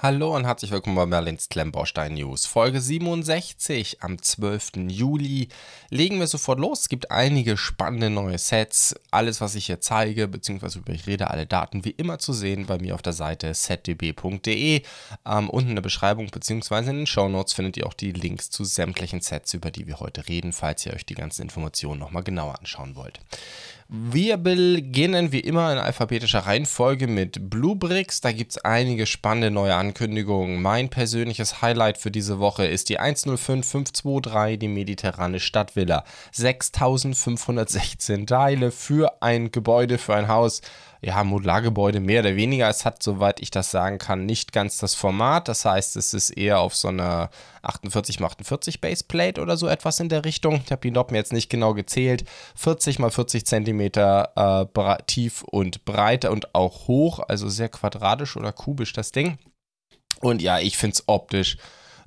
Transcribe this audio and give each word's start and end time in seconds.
Hallo 0.00 0.36
und 0.36 0.44
herzlich 0.44 0.70
willkommen 0.70 0.94
bei 0.94 1.06
Merlins 1.06 1.48
Klemmbaustein 1.48 2.14
News. 2.14 2.46
Folge 2.46 2.80
67 2.80 4.00
am 4.00 4.22
12. 4.22 4.86
Juli. 4.86 5.48
Legen 5.90 6.20
wir 6.20 6.28
sofort 6.28 6.60
los. 6.60 6.82
Es 6.82 6.88
gibt 6.88 7.10
einige 7.10 7.56
spannende 7.56 8.08
neue 8.08 8.38
Sets. 8.38 8.94
Alles, 9.10 9.40
was 9.40 9.56
ich 9.56 9.66
hier 9.66 9.80
zeige, 9.80 10.28
beziehungsweise 10.28 10.78
über 10.78 10.92
ich 10.92 11.08
rede, 11.08 11.30
alle 11.30 11.46
Daten 11.46 11.84
wie 11.84 11.90
immer 11.90 12.20
zu 12.20 12.32
sehen 12.32 12.66
bei 12.66 12.78
mir 12.78 12.94
auf 12.94 13.02
der 13.02 13.12
Seite 13.12 13.52
setdb.de. 13.52 14.82
Ähm, 15.26 15.50
unten 15.50 15.70
in 15.70 15.74
der 15.74 15.82
Beschreibung 15.82 16.28
beziehungsweise 16.30 16.90
in 16.90 16.98
den 16.98 17.06
Shownotes 17.08 17.54
findet 17.54 17.76
ihr 17.76 17.84
auch 17.88 17.92
die 17.92 18.12
Links 18.12 18.50
zu 18.50 18.62
sämtlichen 18.62 19.20
Sets, 19.20 19.52
über 19.54 19.72
die 19.72 19.88
wir 19.88 19.98
heute 19.98 20.28
reden, 20.28 20.52
falls 20.52 20.86
ihr 20.86 20.92
euch 20.92 21.06
die 21.06 21.16
ganzen 21.16 21.42
Informationen 21.42 21.98
nochmal 21.98 22.22
genauer 22.22 22.56
anschauen 22.60 22.94
wollt. 22.94 23.18
Wir 23.90 24.36
beginnen 24.36 25.32
wie 25.32 25.40
immer 25.40 25.72
in 25.72 25.78
alphabetischer 25.78 26.40
Reihenfolge 26.40 27.06
mit 27.06 27.48
Bluebricks. 27.48 28.20
Da 28.20 28.32
gibt 28.32 28.52
es 28.52 28.58
einige 28.58 29.06
spannende 29.06 29.50
neue 29.50 29.74
Ankündigungen. 29.76 30.60
Mein 30.60 30.90
persönliches 30.90 31.62
Highlight 31.62 31.96
für 31.96 32.10
diese 32.10 32.38
Woche 32.38 32.66
ist 32.66 32.90
die 32.90 32.98
105523, 32.98 34.58
die 34.58 34.68
mediterrane 34.68 35.40
Stadtvilla. 35.40 36.04
6516 36.32 38.26
Teile 38.26 38.72
für 38.72 39.22
ein 39.22 39.52
Gebäude, 39.52 39.96
für 39.96 40.14
ein 40.14 40.28
Haus 40.28 40.60
ja, 41.00 41.22
Modulargebäude 41.22 42.00
mehr 42.00 42.20
oder 42.20 42.36
weniger. 42.36 42.68
Es 42.68 42.84
hat, 42.84 43.02
soweit 43.02 43.40
ich 43.40 43.50
das 43.50 43.70
sagen 43.70 43.98
kann, 43.98 44.26
nicht 44.26 44.52
ganz 44.52 44.78
das 44.78 44.94
Format. 44.94 45.48
Das 45.48 45.64
heißt, 45.64 45.96
es 45.96 46.14
ist 46.14 46.30
eher 46.30 46.60
auf 46.60 46.74
so 46.74 46.88
einer 46.88 47.30
48x48 47.62 48.80
Baseplate 48.80 49.40
oder 49.40 49.56
so 49.56 49.68
etwas 49.68 50.00
in 50.00 50.08
der 50.08 50.24
Richtung. 50.24 50.60
Ich 50.64 50.72
habe 50.72 50.82
die 50.82 50.90
Noppen 50.90 51.14
jetzt 51.14 51.32
nicht 51.32 51.50
genau 51.50 51.74
gezählt. 51.74 52.24
40 52.56 52.98
x 52.98 53.14
40 53.14 53.46
cm 53.46 53.80
äh, 53.80 54.66
tief 55.06 55.42
und 55.44 55.84
breit 55.84 56.24
und 56.24 56.54
auch 56.54 56.88
hoch, 56.88 57.20
also 57.28 57.48
sehr 57.48 57.68
quadratisch 57.68 58.36
oder 58.36 58.52
kubisch 58.52 58.92
das 58.92 59.12
Ding. 59.12 59.38
Und 60.20 60.42
ja, 60.42 60.58
ich 60.58 60.76
finde 60.76 60.94
es 60.94 61.04
optisch 61.06 61.58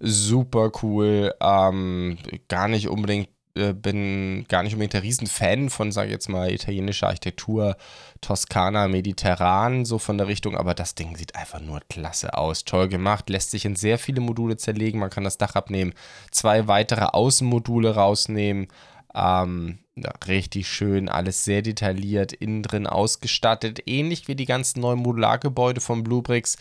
super 0.02 0.72
cool. 0.82 1.34
Ähm, 1.40 2.18
gar 2.48 2.68
nicht 2.68 2.90
unbedingt 2.90 3.30
äh, 3.56 3.74
bin 3.74 4.46
gar 4.48 4.64
nicht 4.64 4.74
unbedingt 4.74 4.94
der 4.94 5.04
Riesenfan 5.04 5.70
von, 5.70 5.92
sage 5.92 6.08
ich 6.08 6.14
jetzt 6.14 6.30
mal, 6.30 6.52
italienischer 6.52 7.08
Architektur, 7.08 7.78
Toskana, 8.22 8.88
Mediterran, 8.88 9.86
so 9.86 9.98
von 9.98 10.18
der 10.18 10.28
Richtung, 10.28 10.56
aber 10.56 10.74
das 10.74 10.96
Ding 10.96 11.16
sieht 11.16 11.36
einfach 11.36 11.60
nur 11.60 11.82
klasse 11.90 12.38
aus. 12.38 12.64
Toll 12.66 12.88
gemacht, 12.88 13.30
lässt 13.30 13.52
sich 13.52 13.66
in 13.66 13.76
sehr 13.76 13.98
viele 13.98 14.22
Module 14.22 14.58
zerlegen, 14.58 15.00
man 15.00 15.10
kann 15.10 15.24
das 15.24 15.38
Dach 15.38 15.56
abnehmen, 15.56 15.94
zwei 16.32 16.68
weitere 16.68 17.06
Außenmodule 17.06 17.96
rausnehmen. 17.96 18.68
Ähm, 19.14 19.80
ja, 19.96 20.12
richtig 20.28 20.68
schön, 20.68 21.10
alles 21.10 21.44
sehr 21.44 21.62
detailliert, 21.62 22.34
innen 22.34 22.64
drin 22.64 22.88
ausgestattet, 22.88 23.82
ähnlich 23.88 24.28
wie 24.28 24.36
die 24.36 24.46
ganzen 24.46 24.80
neuen 24.80 25.00
Modulargebäude 25.00 25.82
von 25.82 26.04
Bluebricks 26.04 26.58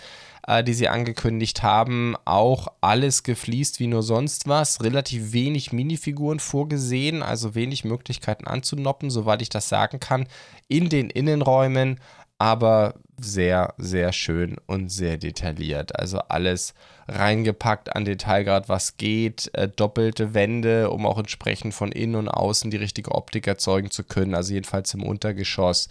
äh, 0.47 0.65
die 0.65 0.75
sie 0.75 0.89
angekündigt 0.89 1.63
haben, 1.63 2.17
auch 2.25 2.69
alles 2.81 3.23
gefliest 3.23 3.81
wie 3.81 3.87
nur 3.87 4.03
sonst 4.03 4.49
was. 4.49 4.83
Relativ 4.83 5.33
wenig 5.33 5.73
Minifiguren 5.73 6.41
vorgesehen, 6.41 7.23
also 7.23 7.55
wenig 7.55 7.85
Möglichkeiten 7.85 8.47
anzunoppen, 8.47 9.11
soweit 9.11 9.43
ich 9.43 9.49
das 9.49 9.69
sagen 9.69 10.01
kann, 10.01 10.27
in 10.69 10.89
den 10.89 11.11
Innenräumen, 11.11 12.01
aber 12.41 12.95
sehr, 13.21 13.75
sehr 13.77 14.15
schön 14.15 14.57
und 14.67 14.89
sehr 14.89 15.19
detailliert. 15.19 15.99
Also 15.99 16.21
alles 16.21 16.73
reingepackt 17.07 17.95
an 17.95 18.07
Detailgrad, 18.07 18.71
was 18.71 18.97
geht, 18.97 19.51
äh, 19.53 19.69
doppelte 19.69 20.33
Wände, 20.33 20.91
um 20.91 21.05
auch 21.05 21.19
entsprechend 21.19 21.75
von 21.75 21.93
innen 21.93 22.15
und 22.15 22.29
außen 22.29 22.71
die 22.71 22.79
richtige 22.79 23.13
Optik 23.13 23.47
erzeugen 23.47 23.91
zu 23.91 24.05
können, 24.05 24.35
also 24.35 24.55
jedenfalls 24.55 24.95
im 24.95 25.03
Untergeschoss. 25.03 25.91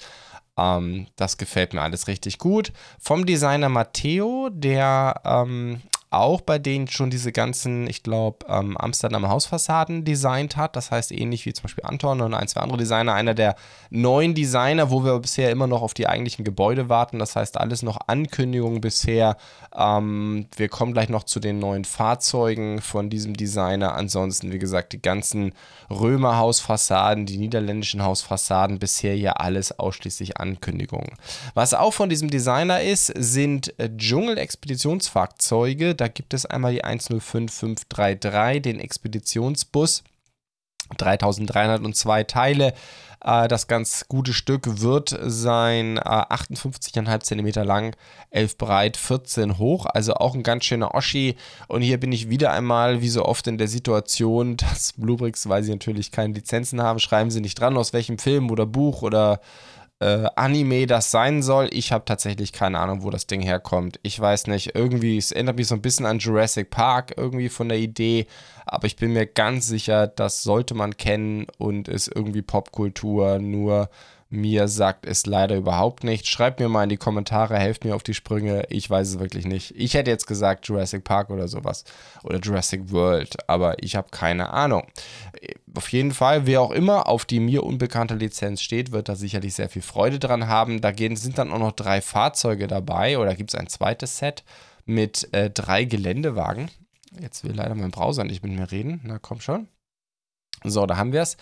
Ähm, 0.58 1.06
das 1.18 1.38
gefällt 1.38 1.76
mir 1.76 1.82
alles 1.84 2.08
richtig 2.08 2.40
gut. 2.40 2.74
Vom 3.00 3.28
Designer 3.28 3.70
Matteo, 3.70 4.50
der 4.52 5.22
ähm, 5.24 5.82
auch 6.12 6.42
bei 6.42 6.58
denen 6.58 6.88
schon 6.88 7.12
diese 7.12 7.32
ganzen, 7.32 7.88
ich 7.88 8.02
glaube, 8.02 8.44
ähm, 8.48 8.76
Amsterdam 8.78 9.30
Hausfassaden 9.30 10.06
designt 10.06 10.58
hat. 10.58 10.76
Das 10.76 10.90
heißt, 10.90 11.12
ähnlich 11.12 11.46
wie 11.46 11.54
zum 11.54 11.64
Beispiel 11.64 11.84
Anton 11.84 12.22
und 12.22 12.34
ein, 12.34 12.48
zwei 12.48 12.62
andere 12.62 12.80
Designer. 12.80 13.14
Einer 13.14 13.36
der 13.36 13.56
neuen 13.92 14.34
Designer, 14.34 14.90
wo 14.90 15.04
wir 15.04 15.20
bisher 15.20 15.52
immer 15.52 15.68
noch 15.68 15.84
auf 15.84 15.94
die 15.94 16.08
eigentlichen 16.08 16.44
Gebäude 16.44 16.90
warten. 16.90 17.20
Das 17.20 17.36
heißt, 17.36 17.58
alles 17.58 17.84
noch 17.84 18.00
Ankündigungen 18.08 18.82
bisher. 18.82 19.38
Ähm, 19.76 20.48
wir 20.56 20.68
kommen 20.68 20.94
gleich 20.94 21.10
noch 21.10 21.26
zu 21.26 21.40
den 21.40 21.60
neuen 21.60 21.86
Fahrzeugen 21.86 22.82
von 22.82 23.12
diesem 23.12 23.38
Designer. 23.38 23.94
Ansonsten, 23.94 24.52
wie 24.52 24.60
gesagt, 24.60 24.94
die 24.94 25.02
ganzen 25.02 25.54
Römer 25.92 26.38
Hausfassaden, 26.38 27.28
die 27.28 27.38
niederländischen 27.38 28.04
Hausfassaden, 28.04 28.80
bisher 28.80 29.16
ja 29.16 29.34
alles 29.34 29.78
ausschließlich 29.78 30.38
Ankündigungen. 30.38 31.12
Was 31.54 31.76
auch 31.76 31.94
von 31.94 32.10
diesem 32.10 32.32
Designer 32.32 32.82
ist, 32.82 33.14
sind 33.16 33.80
äh, 33.80 33.90
Dschungel-Expeditionsfahrzeuge 33.96 35.99
da 36.00 36.08
gibt 36.08 36.34
es 36.34 36.46
einmal 36.46 36.74
die 36.74 36.84
105533, 36.84 38.62
den 38.62 38.80
Expeditionsbus. 38.80 40.04
3302 40.98 42.24
Teile. 42.24 42.74
Äh, 43.24 43.48
das 43.48 43.68
ganz 43.68 44.06
gute 44.08 44.34
Stück 44.34 44.82
wird 44.82 45.18
sein 45.22 46.00
58,5 46.00 47.16
äh, 47.16 47.20
cm 47.20 47.66
lang, 47.66 47.96
11 48.32 48.58
breit, 48.58 48.98
14 48.98 49.58
hoch. 49.58 49.86
Also 49.86 50.16
auch 50.16 50.36
ein 50.36 50.44
ganz 50.44 50.66
schöner 50.66 50.96
Oschi. 50.96 51.36
Und 51.68 51.82
hier 51.82 52.00
bin 52.00 52.12
ich 52.12 52.30
wieder 52.30 52.52
einmal, 52.52 53.02
wie 53.02 53.10
so 53.10 53.26
oft, 53.26 53.48
in 53.48 53.58
der 53.58 53.68
Situation, 53.68 54.58
dass 54.58 54.94
Bluebricks, 54.94 55.48
weil 55.50 55.64
sie 55.64 55.72
natürlich 55.72 56.12
keine 56.12 56.34
Lizenzen 56.34 56.82
haben, 56.82 57.00
schreiben 57.00 57.32
sie 57.32 57.42
nicht 57.42 57.60
dran, 57.60 57.78
aus 57.78 57.94
welchem 57.94 58.18
Film 58.18 58.50
oder 58.50 58.66
Buch 58.66 59.02
oder 59.02 59.42
äh, 60.00 60.28
Anime 60.36 60.88
das 60.88 61.12
sein 61.12 61.42
soll. 61.44 61.70
Ich 61.72 61.92
habe 61.92 62.06
tatsächlich 62.06 62.54
keine 62.54 62.80
Ahnung, 62.80 63.04
wo 63.04 63.10
das 63.10 63.28
Ding 63.28 63.42
herkommt. 63.42 64.00
Ich 64.04 64.20
weiß 64.20 64.48
nicht, 64.48 64.76
irgendwie, 64.76 65.18
es 65.18 65.32
erinnert 65.32 65.58
mich 65.58 65.68
so 65.68 65.76
ein 65.76 65.82
bisschen 65.82 66.06
an 66.06 66.20
Jurassic 66.20 66.70
Park, 66.70 67.14
irgendwie 67.18 67.50
von 67.50 67.70
der 67.70 67.80
Idee, 67.80 68.28
aber 68.66 68.88
ich 68.88 68.96
bin 68.96 69.14
mir 69.14 69.26
ganz 69.26 69.68
sicher, 69.68 70.08
das 70.08 70.44
sollte 70.44 70.74
man 70.74 70.98
kennen 70.98 71.48
und 71.58 71.88
ist 71.88 72.08
irgendwie 72.14 72.42
Popkultur, 72.42 73.40
nur 73.40 73.90
mir 74.32 74.68
sagt 74.68 75.08
es 75.08 75.26
leider 75.26 75.56
überhaupt 75.56 76.04
nicht. 76.04 76.28
Schreibt 76.28 76.60
mir 76.60 76.70
mal 76.70 76.84
in 76.84 76.90
die 76.90 76.98
Kommentare, 76.98 77.58
helft 77.58 77.84
mir 77.84 77.96
auf 77.96 78.04
die 78.04 78.14
Sprünge. 78.14 78.64
Ich 78.70 78.88
weiß 78.88 79.08
es 79.08 79.20
wirklich 79.20 79.48
nicht. 79.48 79.74
Ich 79.76 79.96
hätte 79.96 80.12
jetzt 80.12 80.28
gesagt 80.28 80.68
Jurassic 80.68 81.04
Park 81.04 81.32
oder 81.32 81.48
sowas. 81.48 81.84
Oder 82.24 82.40
Jurassic 82.40 82.92
World. 82.92 83.50
Aber 83.50 83.82
ich 83.82 83.96
habe 83.96 84.10
keine 84.12 84.52
Ahnung. 84.52 84.86
Auf 85.76 85.92
jeden 85.92 86.12
Fall, 86.12 86.46
wer 86.46 86.62
auch 86.62 86.72
immer 86.72 87.08
auf 87.08 87.26
die 87.26 87.40
mir 87.40 87.64
unbekannte 87.64 88.14
Lizenz 88.14 88.62
steht, 88.62 88.92
wird 88.92 89.10
da 89.10 89.16
sicherlich 89.16 89.56
sehr 89.56 89.70
viel 89.70 89.82
Freude 89.82 90.20
dran 90.20 90.48
haben. 90.48 90.80
Da 90.80 90.94
sind 90.96 91.40
dann 91.40 91.52
auch 91.52 91.60
noch 91.60 91.72
drei 91.72 92.00
Fahrzeuge 92.00 92.68
dabei. 92.68 93.18
Oder 93.18 93.34
gibt 93.34 93.52
es 93.52 93.60
ein 93.60 93.68
zweites 93.68 94.20
Set 94.20 94.44
mit 94.86 95.34
äh, 95.34 95.50
drei 95.50 95.86
Geländewagen. 95.86 96.70
Jetzt 97.20 97.44
will 97.44 97.56
leider 97.56 97.74
mein 97.74 97.90
Browser 97.90 98.26
nicht 98.26 98.44
mit 98.44 98.52
mir 98.52 98.72
reden. 98.72 99.02
Na 99.04 99.18
komm 99.18 99.42
schon. 99.42 99.68
So, 100.64 100.86
da 100.86 100.98
haben 100.98 101.14
wir 101.14 101.22
es. 101.22 101.38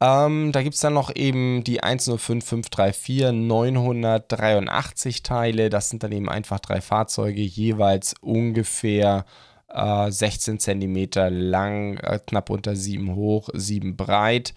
Ähm, 0.00 0.52
da 0.52 0.62
gibt 0.62 0.74
es 0.74 0.80
dann 0.80 0.92
noch 0.94 1.14
eben 1.14 1.64
die 1.64 1.82
105534 1.82 3.32
983 3.32 5.22
Teile. 5.22 5.70
Das 5.70 5.88
sind 5.88 6.02
dann 6.02 6.12
eben 6.12 6.28
einfach 6.28 6.60
drei 6.60 6.80
Fahrzeuge, 6.80 7.40
jeweils 7.40 8.14
ungefähr 8.20 9.24
äh, 9.68 10.10
16 10.10 10.58
cm 10.60 11.08
lang, 11.30 11.96
äh, 11.98 12.18
knapp 12.26 12.50
unter 12.50 12.76
7 12.76 13.14
hoch, 13.14 13.48
7 13.54 13.96
breit. 13.96 14.54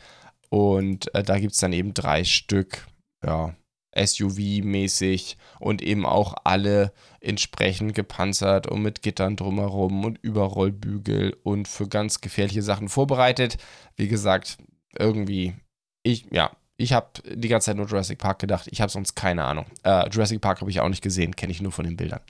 Und 0.50 1.14
äh, 1.16 1.24
da 1.24 1.40
gibt 1.40 1.54
es 1.54 1.60
dann 1.60 1.74
eben 1.74 1.94
drei 1.94 2.24
Stück. 2.24 2.88
Ja, 3.26 3.56
SUV-mäßig 3.96 5.36
und 5.60 5.82
eben 5.82 6.06
auch 6.06 6.36
alle 6.44 6.94
entsprechend 7.22 7.96
gepanzert 7.96 8.68
und 8.68 8.82
mit 8.82 9.02
Gittern 9.02 9.36
drumherum 9.36 10.06
und 10.06 10.20
Überrollbügel 10.22 11.36
und 11.44 11.68
für 11.68 11.88
ganz 11.88 12.22
gefährliche 12.22 12.62
Sachen 12.62 12.88
vorbereitet. 12.88 13.58
Wie 13.96 14.08
gesagt, 14.08 14.58
irgendwie, 14.98 15.54
ich, 16.04 16.26
ja, 16.32 16.52
ich 16.78 16.94
habe 16.94 17.08
die 17.26 17.50
ganze 17.50 17.66
Zeit 17.66 17.76
nur 17.78 17.88
Jurassic 17.88 18.20
Park 18.20 18.40
gedacht. 18.40 18.68
Ich 18.72 18.80
habe 18.82 18.92
sonst 18.92 19.16
keine 19.16 19.44
Ahnung. 19.44 19.66
Äh, 19.84 20.10
Jurassic 20.10 20.40
Park 20.40 20.62
habe 20.62 20.72
ich 20.72 20.80
auch 20.80 20.90
nicht 20.90 21.04
gesehen, 21.04 21.36
kenne 21.36 21.52
ich 21.52 21.62
nur 21.62 21.74
von 21.74 21.86
den 21.86 21.98
Bildern. 21.98 22.22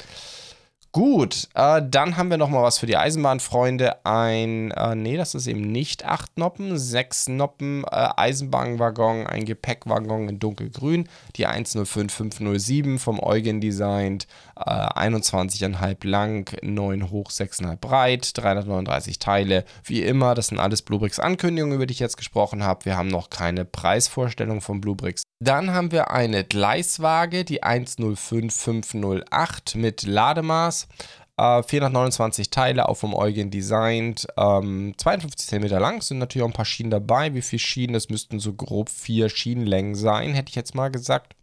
Gut, 0.91 1.49
äh, 1.53 1.83
dann 1.87 2.17
haben 2.17 2.31
wir 2.31 2.37
noch 2.37 2.49
mal 2.49 2.63
was 2.63 2.79
für 2.79 2.87
die 2.87 2.97
Eisenbahnfreunde. 2.97 4.03
Ein, 4.07 4.71
äh, 4.71 4.95
nee, 4.95 5.17
das 5.17 5.35
ist 5.35 5.45
eben 5.45 5.71
nicht 5.71 6.03
acht 6.03 6.35
Noppen, 6.39 6.79
sechs 6.79 7.29
Noppen 7.29 7.83
äh, 7.83 8.09
Eisenbahnwaggon, 8.17 9.27
ein 9.27 9.45
Gepäckwaggon 9.45 10.27
in 10.29 10.39
dunkelgrün, 10.39 11.07
die 11.35 11.45
105507 11.45 12.97
vom 12.97 13.19
Eugen 13.21 13.61
designt, 13.61 14.25
äh, 14.55 14.63
21,5 14.63 16.07
lang, 16.07 16.49
9 16.63 17.11
hoch, 17.11 17.29
6,5 17.29 17.75
breit, 17.75 18.31
339 18.35 19.19
Teile. 19.19 19.65
Wie 19.83 20.01
immer, 20.01 20.33
das 20.33 20.47
sind 20.47 20.57
alles 20.59 20.81
Bluebricks 20.81 21.19
Ankündigungen, 21.19 21.75
über 21.75 21.85
die 21.85 21.93
ich 21.93 21.99
jetzt 21.99 22.17
gesprochen 22.17 22.63
habe. 22.63 22.85
Wir 22.85 22.97
haben 22.97 23.09
noch 23.09 23.29
keine 23.29 23.63
Preisvorstellung 23.63 24.59
von 24.59 24.81
Bluebricks. 24.81 25.21
Dann 25.41 25.71
haben 25.71 25.91
wir 25.91 26.11
eine 26.11 26.43
Gleiswaage, 26.43 27.45
die 27.45 27.63
105508 27.63 29.75
mit 29.75 30.03
Lademaß. 30.03 30.89
Äh, 31.37 31.63
429 31.63 32.49
Teile, 32.49 32.89
auch 32.89 32.95
vom 32.95 33.13
Eugen 33.13 33.49
designt. 33.49 34.27
Ähm, 34.35 34.93
52 34.97 35.47
cm 35.47 35.79
lang, 35.79 36.01
sind 36.01 36.17
natürlich 36.17 36.43
auch 36.43 36.49
ein 36.49 36.53
paar 36.53 36.65
Schienen 36.65 36.91
dabei. 36.91 37.33
Wie 37.33 37.41
viele 37.41 37.61
Schienen? 37.61 37.93
Das 37.93 38.09
müssten 38.09 38.41
so 38.41 38.53
grob 38.53 38.89
vier 38.89 39.29
Schienenlängen 39.29 39.95
sein, 39.95 40.33
hätte 40.33 40.49
ich 40.49 40.55
jetzt 40.55 40.75
mal 40.75 40.91
gesagt. 40.91 41.35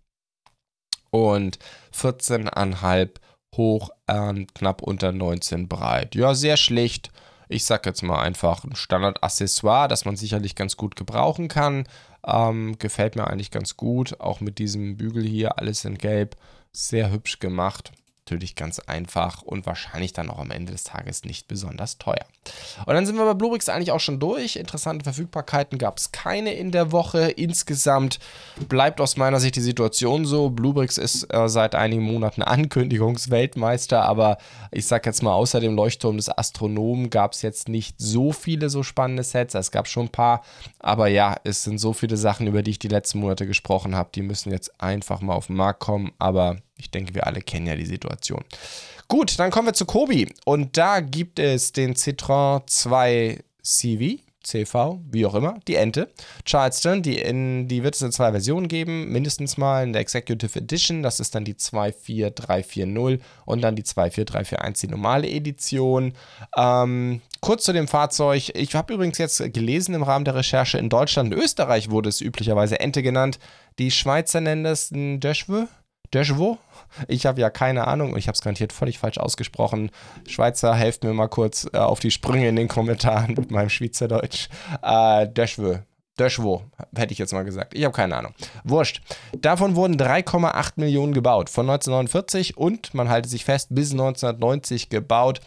Und 1.10 1.58
14,5 1.94 3.12
hoch 3.56 3.88
und 4.06 4.54
knapp 4.54 4.82
unter 4.82 5.12
19 5.12 5.68
breit. 5.68 6.14
Ja, 6.14 6.34
sehr 6.34 6.58
schlicht. 6.58 7.10
Ich 7.48 7.64
sag 7.64 7.86
jetzt 7.86 8.02
mal 8.02 8.20
einfach 8.20 8.64
ein 8.64 8.74
Standard-Accessoire, 8.74 9.88
das 9.88 10.04
man 10.04 10.16
sicherlich 10.16 10.56
ganz 10.56 10.76
gut 10.76 10.96
gebrauchen 10.96 11.48
kann. 11.48 11.86
Ähm, 12.26 12.76
gefällt 12.78 13.16
mir 13.16 13.26
eigentlich 13.28 13.50
ganz 13.50 13.76
gut. 13.76 14.20
Auch 14.20 14.40
mit 14.40 14.58
diesem 14.58 14.96
Bügel 14.96 15.24
hier, 15.24 15.58
alles 15.58 15.84
in 15.84 15.98
Gelb. 15.98 16.36
Sehr 16.72 17.10
hübsch 17.10 17.38
gemacht 17.38 17.92
natürlich 18.26 18.56
ganz 18.56 18.80
einfach 18.80 19.42
und 19.42 19.66
wahrscheinlich 19.66 20.12
dann 20.12 20.30
auch 20.30 20.38
am 20.38 20.50
Ende 20.50 20.72
des 20.72 20.82
Tages 20.82 21.24
nicht 21.24 21.46
besonders 21.46 21.96
teuer. 21.98 22.26
Und 22.84 22.94
dann 22.94 23.06
sind 23.06 23.16
wir 23.16 23.24
bei 23.24 23.34
Bluebricks 23.34 23.68
eigentlich 23.68 23.92
auch 23.92 24.00
schon 24.00 24.18
durch. 24.18 24.56
Interessante 24.56 25.04
Verfügbarkeiten 25.04 25.78
gab 25.78 25.98
es 25.98 26.10
keine 26.10 26.52
in 26.54 26.72
der 26.72 26.90
Woche. 26.90 27.30
Insgesamt 27.30 28.18
bleibt 28.68 29.00
aus 29.00 29.16
meiner 29.16 29.38
Sicht 29.38 29.54
die 29.54 29.60
Situation 29.60 30.24
so. 30.24 30.50
Bluebricks 30.50 30.98
ist 30.98 31.32
äh, 31.32 31.48
seit 31.48 31.76
einigen 31.76 32.02
Monaten 32.02 32.42
Ankündigungsweltmeister, 32.56 34.02
aber 34.02 34.38
ich 34.72 34.86
sag 34.86 35.06
jetzt 35.06 35.22
mal, 35.22 35.32
außer 35.32 35.60
dem 35.60 35.76
Leuchtturm 35.76 36.16
des 36.16 36.28
Astronomen 36.28 37.10
gab 37.10 37.32
es 37.32 37.42
jetzt 37.42 37.68
nicht 37.68 37.94
so 37.98 38.32
viele 38.32 38.70
so 38.70 38.82
spannende 38.82 39.22
Sets. 39.22 39.54
Es 39.54 39.70
gab 39.70 39.86
schon 39.86 40.06
ein 40.06 40.12
paar, 40.12 40.42
aber 40.80 41.06
ja, 41.06 41.36
es 41.44 41.62
sind 41.62 41.78
so 41.78 41.92
viele 41.92 42.16
Sachen, 42.16 42.48
über 42.48 42.62
die 42.64 42.72
ich 42.72 42.78
die 42.80 42.88
letzten 42.88 43.20
Monate 43.20 43.46
gesprochen 43.46 43.94
habe, 43.94 44.10
die 44.12 44.22
müssen 44.22 44.50
jetzt 44.50 44.80
einfach 44.80 45.20
mal 45.20 45.34
auf 45.34 45.46
den 45.46 45.56
Markt 45.56 45.80
kommen. 45.80 46.12
Aber 46.18 46.56
ich 46.76 46.90
denke, 46.90 47.14
wir 47.14 47.26
alle 47.26 47.40
kennen 47.40 47.66
ja 47.66 47.76
die 47.76 47.86
Situation. 47.86 48.44
Gut, 49.08 49.38
dann 49.38 49.50
kommen 49.50 49.68
wir 49.68 49.74
zu 49.74 49.86
Kobi. 49.86 50.32
Und 50.44 50.76
da 50.76 51.00
gibt 51.00 51.38
es 51.38 51.72
den 51.72 51.94
Citroën 51.94 52.66
2 52.66 53.44
CV. 53.62 54.20
CV, 54.46 55.00
wie 55.10 55.26
auch 55.26 55.34
immer, 55.34 55.58
die 55.66 55.74
Ente. 55.74 56.08
Charleston, 56.44 57.02
die, 57.02 57.18
in, 57.18 57.68
die 57.68 57.82
wird 57.82 57.96
es 57.96 58.02
in 58.02 58.12
zwei 58.12 58.30
Versionen 58.30 58.68
geben, 58.68 59.08
mindestens 59.10 59.56
mal 59.56 59.82
in 59.82 59.92
der 59.92 60.02
Executive 60.02 60.58
Edition, 60.58 61.02
das 61.02 61.20
ist 61.20 61.34
dann 61.34 61.44
die 61.44 61.56
24340 61.56 63.20
und 63.44 63.60
dann 63.60 63.76
die 63.76 63.82
24341, 63.82 64.88
die 64.88 64.94
normale 64.94 65.28
Edition. 65.28 66.12
Ähm, 66.56 67.20
kurz 67.40 67.64
zu 67.64 67.72
dem 67.72 67.88
Fahrzeug, 67.88 68.52
ich 68.54 68.74
habe 68.74 68.94
übrigens 68.94 69.18
jetzt 69.18 69.42
gelesen 69.52 69.94
im 69.94 70.02
Rahmen 70.02 70.24
der 70.24 70.36
Recherche, 70.36 70.78
in 70.78 70.88
Deutschland 70.88 71.34
und 71.34 71.42
Österreich 71.42 71.90
wurde 71.90 72.08
es 72.08 72.20
üblicherweise 72.20 72.80
Ente 72.80 73.02
genannt, 73.02 73.38
die 73.78 73.90
Schweizer 73.90 74.40
nennen 74.40 74.64
das 74.64 74.90
ein 74.90 75.20
Deshwe. 75.20 75.68
Deschwo? 76.12 76.58
Ich 77.08 77.26
habe 77.26 77.40
ja 77.40 77.50
keine 77.50 77.86
Ahnung 77.86 78.16
ich 78.16 78.28
habe 78.28 78.34
es 78.34 78.40
garantiert 78.40 78.72
völlig 78.72 78.98
falsch 78.98 79.18
ausgesprochen. 79.18 79.90
Schweizer, 80.26 80.74
helft 80.74 81.04
mir 81.04 81.12
mal 81.12 81.28
kurz 81.28 81.68
äh, 81.72 81.78
auf 81.78 82.00
die 82.00 82.10
Sprünge 82.10 82.48
in 82.48 82.56
den 82.56 82.68
Kommentaren 82.68 83.34
mit 83.34 83.50
meinem 83.50 83.70
Schweizerdeutsch. 83.70 84.48
Äh, 84.82 85.28
Deschwo. 85.28 85.78
Deschwo, 86.18 86.62
hätte 86.96 87.12
ich 87.12 87.18
jetzt 87.18 87.34
mal 87.34 87.44
gesagt. 87.44 87.74
Ich 87.74 87.84
habe 87.84 87.94
keine 87.94 88.16
Ahnung. 88.16 88.32
Wurscht. 88.64 89.02
Davon 89.36 89.76
wurden 89.76 89.96
3,8 89.96 90.72
Millionen 90.76 91.12
gebaut. 91.12 91.50
Von 91.50 91.68
1949 91.68 92.56
und, 92.56 92.94
man 92.94 93.10
halte 93.10 93.28
sich 93.28 93.44
fest, 93.44 93.68
bis 93.70 93.92
1990 93.92 94.88
gebaut. 94.88 95.40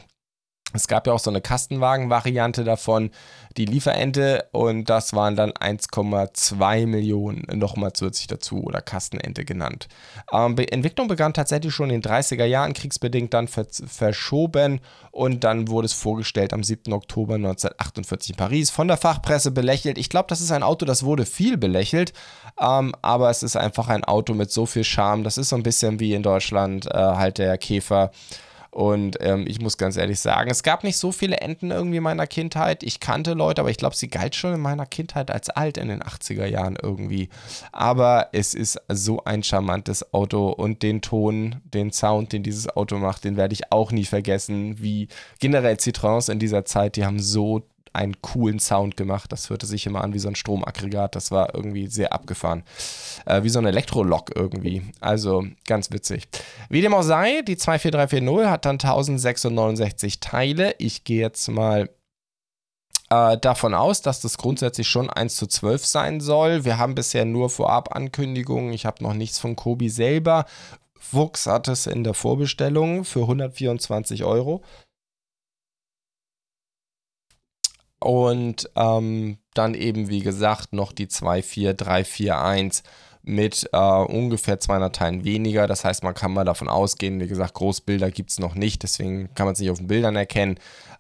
Es 0.74 0.88
gab 0.88 1.08
ja 1.08 1.14
auch 1.14 1.20
so 1.20 1.32
eine 1.32 1.42
Kastenwagen-Variante 1.42 2.64
davon, 2.64 3.10
die 3.58 3.66
Lieferente, 3.66 4.48
und 4.52 4.88
das 4.88 5.14
waren 5.14 5.36
dann 5.36 5.52
1,2 5.52 6.86
Millionen 6.86 7.48
nochmal 7.58 7.94
zusätzlich 7.94 8.28
dazu 8.28 8.64
oder 8.64 8.82
Kastenente 8.82 9.46
genannt. 9.46 9.88
Ähm, 10.32 10.56
Entwicklung 10.58 11.08
begann 11.08 11.34
tatsächlich 11.34 11.74
schon 11.74 11.90
in 11.90 12.02
den 12.02 12.12
30er 12.12 12.46
Jahren, 12.46 12.74
kriegsbedingt 12.74 13.34
dann 13.34 13.48
ver 13.48 13.66
verschoben 13.70 14.80
und 15.12 15.44
dann 15.44 15.68
wurde 15.70 15.86
es 15.86 15.94
vorgestellt 15.94 16.54
am 16.54 16.64
7. 16.64 16.94
Oktober 16.94 17.36
1948 17.36 18.32
in 18.32 18.36
Paris. 18.36 18.70
Von 18.70 18.88
der 18.88 18.98
Fachpresse 18.98 19.52
belächelt. 19.52 19.98
Ich 19.98 20.10
glaube, 20.10 20.28
das 20.28 20.40
ist 20.40 20.52
ein 20.52 20.64
Auto, 20.64 20.86
das 20.86 21.04
wurde 21.04 21.26
viel 21.26 21.58
belächelt, 21.58 22.14
ähm, 22.62 22.94
aber 23.02 23.32
es 23.32 23.42
ist 23.42 23.56
einfach 23.56 23.90
ein 23.90 24.04
Auto 24.04 24.36
mit 24.36 24.52
so 24.52 24.68
viel 24.68 24.84
Charme. 24.84 25.24
Das 25.24 25.40
ist 25.40 25.50
so 25.50 25.56
ein 25.56 25.64
bisschen 25.64 26.00
wie 26.00 26.14
in 26.14 26.22
Deutschland 26.22 26.86
äh, 26.86 26.94
halt 26.94 27.40
der 27.40 27.58
Käfer. 27.58 28.12
Und 28.72 29.18
ähm, 29.22 29.46
ich 29.48 29.60
muss 29.60 29.78
ganz 29.78 29.98
ehrlich 29.98 30.20
sagen, 30.20 30.52
es 30.52 30.62
gab 30.62 30.84
nicht 30.84 30.98
so 30.98 31.12
viele 31.12 31.38
Enten 31.38 31.72
irgendwie 31.72 31.98
in 31.98 32.04
meiner 32.04 32.28
Kindheit. 32.28 32.84
Ich 32.84 33.00
kannte 33.00 33.34
Leute, 33.34 33.62
aber 33.62 33.72
ich 33.72 33.78
glaube, 33.78 33.96
sie 33.96 34.10
galt 34.10 34.36
schon 34.36 34.54
in 34.54 34.62
meiner 34.62 34.86
Kindheit 34.86 35.32
als 35.32 35.50
alt 35.50 35.78
in 35.78 35.88
den 35.88 36.04
80er 36.04 36.46
Jahren 36.46 36.78
irgendwie. 36.82 37.30
Aber 37.72 38.30
es 38.32 38.54
ist 38.54 38.80
so 38.88 39.24
ein 39.24 39.42
charmantes 39.44 40.14
Auto 40.14 40.50
und 40.50 40.84
den 40.84 41.02
Ton, 41.02 41.62
den 41.64 41.92
Sound, 41.92 42.32
den 42.32 42.44
dieses 42.44 42.70
Auto 42.70 42.98
macht, 42.98 43.24
den 43.24 43.38
werde 43.38 43.54
ich 43.54 43.72
auch 43.72 43.92
nie 43.92 44.06
vergessen. 44.06 44.82
Wie 44.82 45.08
generell 45.40 45.76
Citroëns 45.76 46.32
in 46.32 46.40
dieser 46.40 46.66
Zeit, 46.66 46.96
die 46.96 47.06
haben 47.06 47.20
so 47.20 47.64
einen 47.94 48.22
coolen 48.22 48.60
Sound 48.60 48.98
gemacht. 48.98 49.32
Das 49.32 49.50
hörte 49.50 49.66
sich 49.66 49.86
immer 49.86 50.04
an 50.04 50.14
wie 50.14 50.20
so 50.20 50.28
ein 50.28 50.36
Stromaggregat. 50.36 51.16
Das 51.16 51.32
war 51.32 51.54
irgendwie 51.56 51.88
sehr 51.88 52.14
abgefahren. 52.14 52.64
Äh, 53.26 53.44
wie 53.44 53.50
so 53.50 53.60
ein 53.60 53.66
Elektrolok 53.66 54.32
irgendwie. 54.36 54.84
Also 55.00 55.46
ganz 55.66 55.92
witzig. 55.92 56.28
Wie 56.70 56.82
dem 56.82 56.94
auch 56.94 57.04
sei, 57.04 57.42
die 57.42 57.56
24340 57.56 58.50
hat 58.50 58.66
dann 58.66 58.76
1069 58.76 60.20
Teile. 60.20 60.76
Ich 60.78 61.04
gehe 61.04 61.22
jetzt 61.22 61.48
mal 61.50 61.90
äh, 63.10 63.38
davon 63.38 63.74
aus, 63.74 64.02
dass 64.02 64.22
das 64.22 64.38
grundsätzlich 64.38 64.88
schon 64.88 65.10
1 65.10 65.36
zu 65.36 65.48
12 65.48 65.86
sein 65.86 66.20
soll. 66.22 66.66
Wir 66.66 66.78
haben 66.78 66.96
bisher 66.96 67.26
nur 67.26 67.50
Vorab-Ankündigungen. 67.50 68.74
Ich 68.74 68.86
habe 68.86 69.04
noch 69.04 69.14
nichts 69.14 69.40
von 69.40 69.56
Kobi 69.56 69.90
selber. 69.90 70.46
Fuchs 71.00 71.48
hat 71.48 71.68
es 71.68 71.88
in 71.88 72.04
der 72.04 72.14
Vorbestellung 72.14 73.04
für 73.04 73.22
124 73.22 74.24
Euro. 74.26 74.62
Und 78.00 78.70
ähm, 78.76 79.40
dann 79.54 79.74
eben, 79.74 80.10
wie 80.10 80.22
gesagt, 80.22 80.74
noch 80.74 80.92
die 80.94 81.08
24341 81.08 82.84
mit 83.22 83.70
äh, 83.74 83.78
ungefähr 83.78 84.60
200 84.60 84.96
Teilen 84.96 85.24
weniger. 85.26 85.68
Das 85.68 85.84
heißt, 85.84 86.04
man 86.04 86.14
kann 86.14 86.34
mal 86.34 86.46
davon 86.46 86.70
ausgehen, 86.70 87.20
wie 87.20 87.28
gesagt, 87.28 87.54
Großbilder 87.56 88.12
gibt 88.12 88.32
es 88.32 88.40
noch 88.40 88.56
nicht, 88.56 88.84
deswegen 88.84 89.34
kann 89.36 89.46
man 89.46 89.54
es 89.54 89.60
nicht 89.60 89.70
auf 89.70 89.80
den 89.80 89.88
Bildern 89.88 90.16
erkennen, 90.16 90.58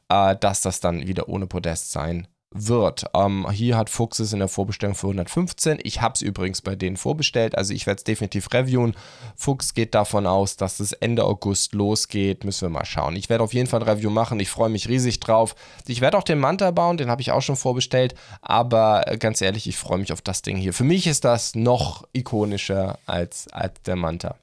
äh, 0.10 0.36
dass 0.36 0.62
das 0.62 0.82
dann 0.82 1.08
wieder 1.08 1.30
ohne 1.30 1.48
Podest 1.48 1.92
sein 1.92 2.28
wird. 2.52 3.06
Ähm, 3.14 3.50
hier 3.52 3.78
hat 3.78 3.90
Fuchs 3.90 4.20
es 4.20 4.34
in 4.34 4.40
der 4.40 4.48
Vorbestellung 4.48 4.96
für 4.96 5.08
115. 5.08 5.80
Ich 5.84 6.02
habe 6.02 6.16
es 6.16 6.22
übrigens 6.22 6.62
bei 6.62 6.76
denen 6.76 6.98
vorbestellt, 6.98 7.58
also 7.58 7.74
ich 7.74 7.86
werde 7.86 8.00
es 8.00 8.04
definitiv 8.04 8.52
reviewen. 8.52 8.96
Fuchs 9.36 9.74
geht 9.74 9.94
davon 9.94 10.26
aus, 10.26 10.58
dass 10.58 10.80
es 10.80 10.92
Ende 10.92 11.24
August 11.24 11.74
losgeht. 11.74 12.44
Müssen 12.44 12.64
wir 12.64 12.70
mal 12.70 12.86
schauen. 12.86 13.16
Ich 13.16 13.30
werde 13.30 13.44
auf 13.44 13.54
jeden 13.54 13.68
Fall 13.68 13.82
ein 13.82 13.90
Review 13.90 14.10
machen. 14.10 14.40
Ich 14.40 14.50
freue 14.50 14.70
mich 14.70 14.90
riesig 14.90 15.20
drauf. 15.20 15.56
Ich 15.88 16.02
werde 16.02 16.18
auch 16.18 16.24
den 16.24 16.40
Manta 16.40 16.72
bauen, 16.72 16.98
den 16.98 17.10
habe 17.10 17.22
ich 17.22 17.32
auch 17.32 17.42
schon 17.42 17.56
vorbestellt. 17.56 18.16
Aber 18.42 19.08
äh, 19.08 19.18
ganz 19.18 19.42
ehrlich, 19.42 19.68
ich 19.68 19.78
freue 19.78 20.00
mich 20.00 20.12
auf 20.12 20.22
das 20.22 20.42
Ding 20.42 20.58
hier. 20.58 20.74
Für 20.74 20.84
mich 20.84 21.08
ist 21.08 21.26
das 21.26 21.56
noch 21.56 22.08
ikonischer 22.14 22.98
als, 23.06 23.48
als 23.52 23.82
der 23.84 23.96
Manta. 23.96 24.36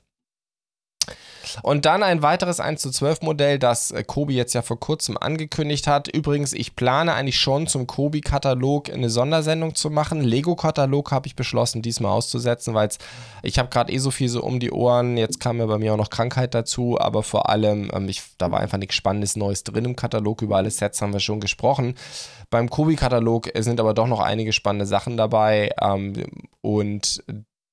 Und 1.63 1.85
dann 1.85 2.03
ein 2.03 2.23
weiteres 2.23 2.61
1 2.61 2.81
zu 2.81 2.91
12 2.91 3.23
Modell, 3.23 3.59
das 3.59 3.91
äh, 3.91 4.05
Kobi 4.05 4.35
jetzt 4.35 4.55
ja 4.55 4.63
vor 4.63 4.79
kurzem 4.79 5.17
angekündigt 5.19 5.87
hat. 5.87 6.09
Übrigens, 6.09 6.53
ich 6.53 6.77
plane 6.77 7.15
eigentlich 7.15 7.39
schon 7.39 7.67
zum 7.67 7.87
Kobi-Katalog 7.87 8.91
eine 8.91 9.11
Sondersendung 9.11 9.75
zu 9.75 9.91
machen. 9.91 10.23
Lego-Katalog 10.23 11.13
habe 11.13 11.27
ich 11.27 11.37
beschlossen, 11.37 11.83
diesmal 11.83 12.13
auszusetzen, 12.13 12.75
weil 12.75 12.89
ich 13.43 13.59
habe 13.59 13.69
gerade 13.69 13.93
eh 13.93 13.99
so 13.99 14.11
viel 14.11 14.29
so 14.29 14.43
um 14.43 14.61
die 14.61 14.71
Ohren. 14.71 15.17
Jetzt 15.17 15.41
kam 15.41 15.59
ja 15.59 15.67
bei 15.67 15.79
mir 15.79 15.93
auch 15.93 15.99
noch 15.99 16.11
Krankheit 16.11 16.55
dazu, 16.55 16.99
aber 17.01 17.23
vor 17.23 17.49
allem, 17.49 17.91
ähm, 17.93 18.09
ich, 18.09 18.23
da 18.39 18.51
war 18.51 18.61
einfach 18.61 18.79
nichts 18.79 18.95
Spannendes 18.95 19.37
Neues 19.37 19.65
drin 19.65 19.85
im 19.85 19.97
Katalog. 19.97 20.43
Über 20.43 20.57
alle 20.57 20.71
Sets 20.71 21.03
haben 21.03 21.13
wir 21.13 21.21
schon 21.21 21.41
gesprochen. 21.41 21.95
Beim 22.51 22.71
Kobi-Katalog 22.71 23.51
sind 23.57 23.81
aber 23.81 23.95
doch 23.95 24.07
noch 24.07 24.21
einige 24.21 24.53
spannende 24.53 24.87
Sachen 24.87 25.17
dabei. 25.17 25.71
Ähm, 25.81 26.25
und 26.61 27.23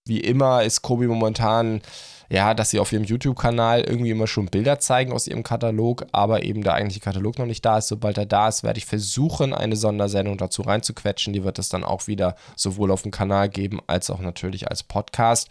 wie 0.05 0.19
immer 0.19 0.63
ist 0.63 0.81
Kobi 0.81 1.07
momentan 1.07 1.81
ja, 2.29 2.53
dass 2.53 2.69
sie 2.69 2.79
auf 2.79 2.91
ihrem 2.91 3.03
YouTube-Kanal 3.03 3.81
irgendwie 3.81 4.11
immer 4.11 4.27
schon 4.27 4.47
Bilder 4.47 4.79
zeigen 4.79 5.11
aus 5.11 5.27
ihrem 5.27 5.43
Katalog, 5.43 6.05
aber 6.11 6.43
eben 6.43 6.63
der 6.63 6.73
eigentliche 6.73 6.99
Katalog 6.99 7.37
noch 7.37 7.45
nicht 7.45 7.63
da 7.65 7.77
ist. 7.77 7.87
Sobald 7.87 8.17
er 8.17 8.25
da 8.25 8.47
ist, 8.47 8.63
werde 8.63 8.77
ich 8.77 8.85
versuchen, 8.85 9.53
eine 9.53 9.75
Sondersendung 9.75 10.37
dazu 10.37 10.61
reinzuquetschen. 10.61 11.33
Die 11.33 11.43
wird 11.43 11.59
es 11.59 11.69
dann 11.69 11.83
auch 11.83 12.07
wieder 12.07 12.35
sowohl 12.55 12.91
auf 12.91 13.03
dem 13.03 13.11
Kanal 13.11 13.49
geben, 13.49 13.79
als 13.87 14.09
auch 14.09 14.19
natürlich 14.19 14.69
als 14.69 14.83
Podcast. 14.83 15.49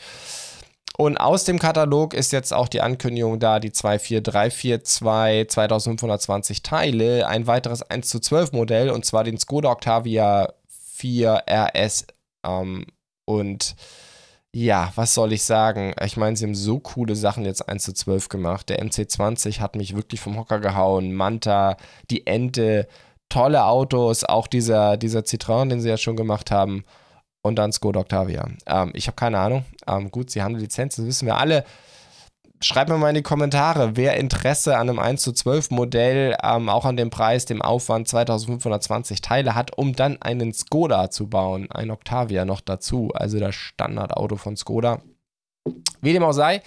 Und 0.96 1.16
aus 1.16 1.44
dem 1.44 1.58
Katalog 1.58 2.12
ist 2.12 2.32
jetzt 2.32 2.52
auch 2.52 2.68
die 2.68 2.82
Ankündigung 2.82 3.38
da, 3.38 3.60
die 3.60 3.72
24342 3.72 5.48
2520 5.48 6.62
Teile, 6.62 7.26
ein 7.26 7.46
weiteres 7.46 7.82
1 7.82 8.08
zu 8.08 8.20
12 8.20 8.52
Modell 8.52 8.90
und 8.90 9.04
zwar 9.06 9.24
den 9.24 9.38
Skoda 9.38 9.70
Octavia 9.70 10.52
4 10.68 11.44
RS. 11.48 12.06
Ähm, 12.44 12.84
und 13.24 13.74
ja, 14.54 14.92
was 14.96 15.14
soll 15.14 15.32
ich 15.32 15.44
sagen? 15.44 15.94
Ich 16.04 16.16
meine, 16.16 16.36
sie 16.36 16.44
haben 16.44 16.54
so 16.54 16.78
coole 16.78 17.16
Sachen 17.16 17.44
jetzt 17.44 17.68
1 17.68 17.82
zu 17.84 17.94
12 17.94 18.28
gemacht. 18.28 18.68
Der 18.68 18.82
MC20 18.84 19.60
hat 19.60 19.76
mich 19.76 19.96
wirklich 19.96 20.20
vom 20.20 20.36
Hocker 20.36 20.60
gehauen. 20.60 21.14
Manta, 21.14 21.76
die 22.10 22.26
Ente, 22.26 22.86
tolle 23.30 23.64
Autos, 23.64 24.24
auch 24.24 24.46
dieser, 24.46 24.98
dieser 24.98 25.20
Citroën, 25.20 25.70
den 25.70 25.80
sie 25.80 25.88
ja 25.88 25.96
schon 25.96 26.16
gemacht 26.16 26.50
haben. 26.50 26.84
Und 27.42 27.56
dann 27.56 27.72
Skoda 27.72 28.00
Octavia. 28.00 28.46
Ähm, 28.66 28.92
ich 28.94 29.06
habe 29.06 29.16
keine 29.16 29.38
Ahnung. 29.38 29.64
Ähm, 29.86 30.10
gut, 30.10 30.30
sie 30.30 30.42
haben 30.42 30.54
eine 30.54 30.62
Lizenz, 30.62 30.96
das 30.96 31.06
wissen 31.06 31.26
wir 31.26 31.38
alle. 31.38 31.64
Schreibt 32.62 32.90
mir 32.90 32.96
mal 32.96 33.08
in 33.08 33.16
die 33.16 33.22
Kommentare, 33.22 33.96
wer 33.96 34.16
Interesse 34.16 34.78
an 34.78 34.88
einem 34.88 35.00
1 35.00 35.20
zu 35.20 35.32
12 35.32 35.72
Modell, 35.72 36.36
ähm, 36.44 36.68
auch 36.68 36.84
an 36.84 36.96
dem 36.96 37.10
Preis, 37.10 37.44
dem 37.44 37.60
Aufwand 37.60 38.06
2520 38.06 39.20
Teile 39.20 39.56
hat, 39.56 39.76
um 39.76 39.96
dann 39.96 40.22
einen 40.22 40.52
Skoda 40.52 41.10
zu 41.10 41.26
bauen. 41.26 41.68
Ein 41.72 41.90
Octavia 41.90 42.44
noch 42.44 42.60
dazu, 42.60 43.10
also 43.14 43.40
das 43.40 43.56
Standardauto 43.56 44.36
von 44.36 44.56
Skoda. 44.56 45.02
Wie 46.00 46.12
dem 46.12 46.22
auch 46.22 46.32
sei, 46.32 46.62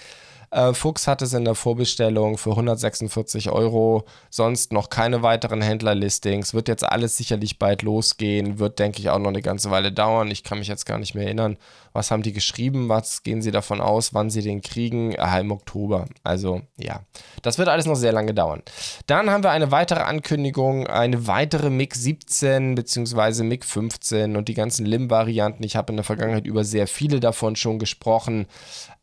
Äh, 0.56 0.74
Fuchs 0.74 1.06
hat 1.06 1.22
es 1.22 1.34
in 1.34 1.44
der 1.44 1.54
Vorbestellung 1.54 2.38
für 2.38 2.52
146 2.52 3.50
Euro. 3.50 4.06
Sonst 4.30 4.72
noch 4.72 4.90
keine 4.90 5.22
weiteren 5.22 5.62
Händlerlistings. 5.62 6.54
Wird 6.54 6.70
jetzt 6.70 6.86
alles 6.86 7.18
sicherlich 7.18 7.60
bald 7.60 7.82
losgehen. 7.82 8.58
Wird, 8.58 8.80
denke 8.80 9.00
ich, 9.00 9.10
auch 9.10 9.20
noch 9.20 9.28
eine 9.28 9.42
ganze 9.42 9.70
Weile 9.70 9.92
dauern. 9.92 10.32
Ich 10.32 10.46
kann 10.46 10.60
mich 10.60 10.70
jetzt 10.70 10.86
gar 10.86 10.98
nicht 10.98 11.14
mehr 11.14 11.26
erinnern. 11.26 11.58
Was 11.92 12.10
haben 12.10 12.24
die 12.24 12.32
geschrieben? 12.32 12.88
Was 12.88 13.24
gehen 13.24 13.42
sie 13.42 13.52
davon 13.52 13.82
aus, 13.82 14.14
wann 14.14 14.30
sie 14.30 14.42
den 14.42 14.62
kriegen? 14.62 15.18
Ah, 15.20 15.40
im 15.40 15.52
Oktober. 15.52 16.06
Also, 16.24 16.62
ja. 16.78 17.02
Das 17.42 17.58
wird 17.58 17.68
alles 17.68 17.86
noch 17.86 17.96
sehr 17.96 18.14
lange 18.14 18.34
dauern. 18.34 18.64
Dann 19.08 19.30
haben 19.30 19.44
wir 19.44 19.52
eine 19.52 19.72
weitere 19.72 20.02
Ankündigung, 20.02 20.88
eine 20.88 21.28
weitere 21.28 21.70
MiG 21.70 21.96
17 21.96 22.76
bzw. 22.76 23.44
MiG 23.44 23.66
15 23.66 24.38
und 24.38 24.48
die 24.48 24.54
ganzen 24.54 24.86
LIM-Varianten. 24.86 25.64
Ich 25.64 25.76
habe 25.76 25.92
in 25.92 25.98
der 25.98 26.06
Vergangenheit 26.06 26.46
über 26.46 26.64
sehr 26.64 26.88
viele 26.88 27.20
davon 27.20 27.58
schon 27.58 27.80
gesprochen. 27.80 28.48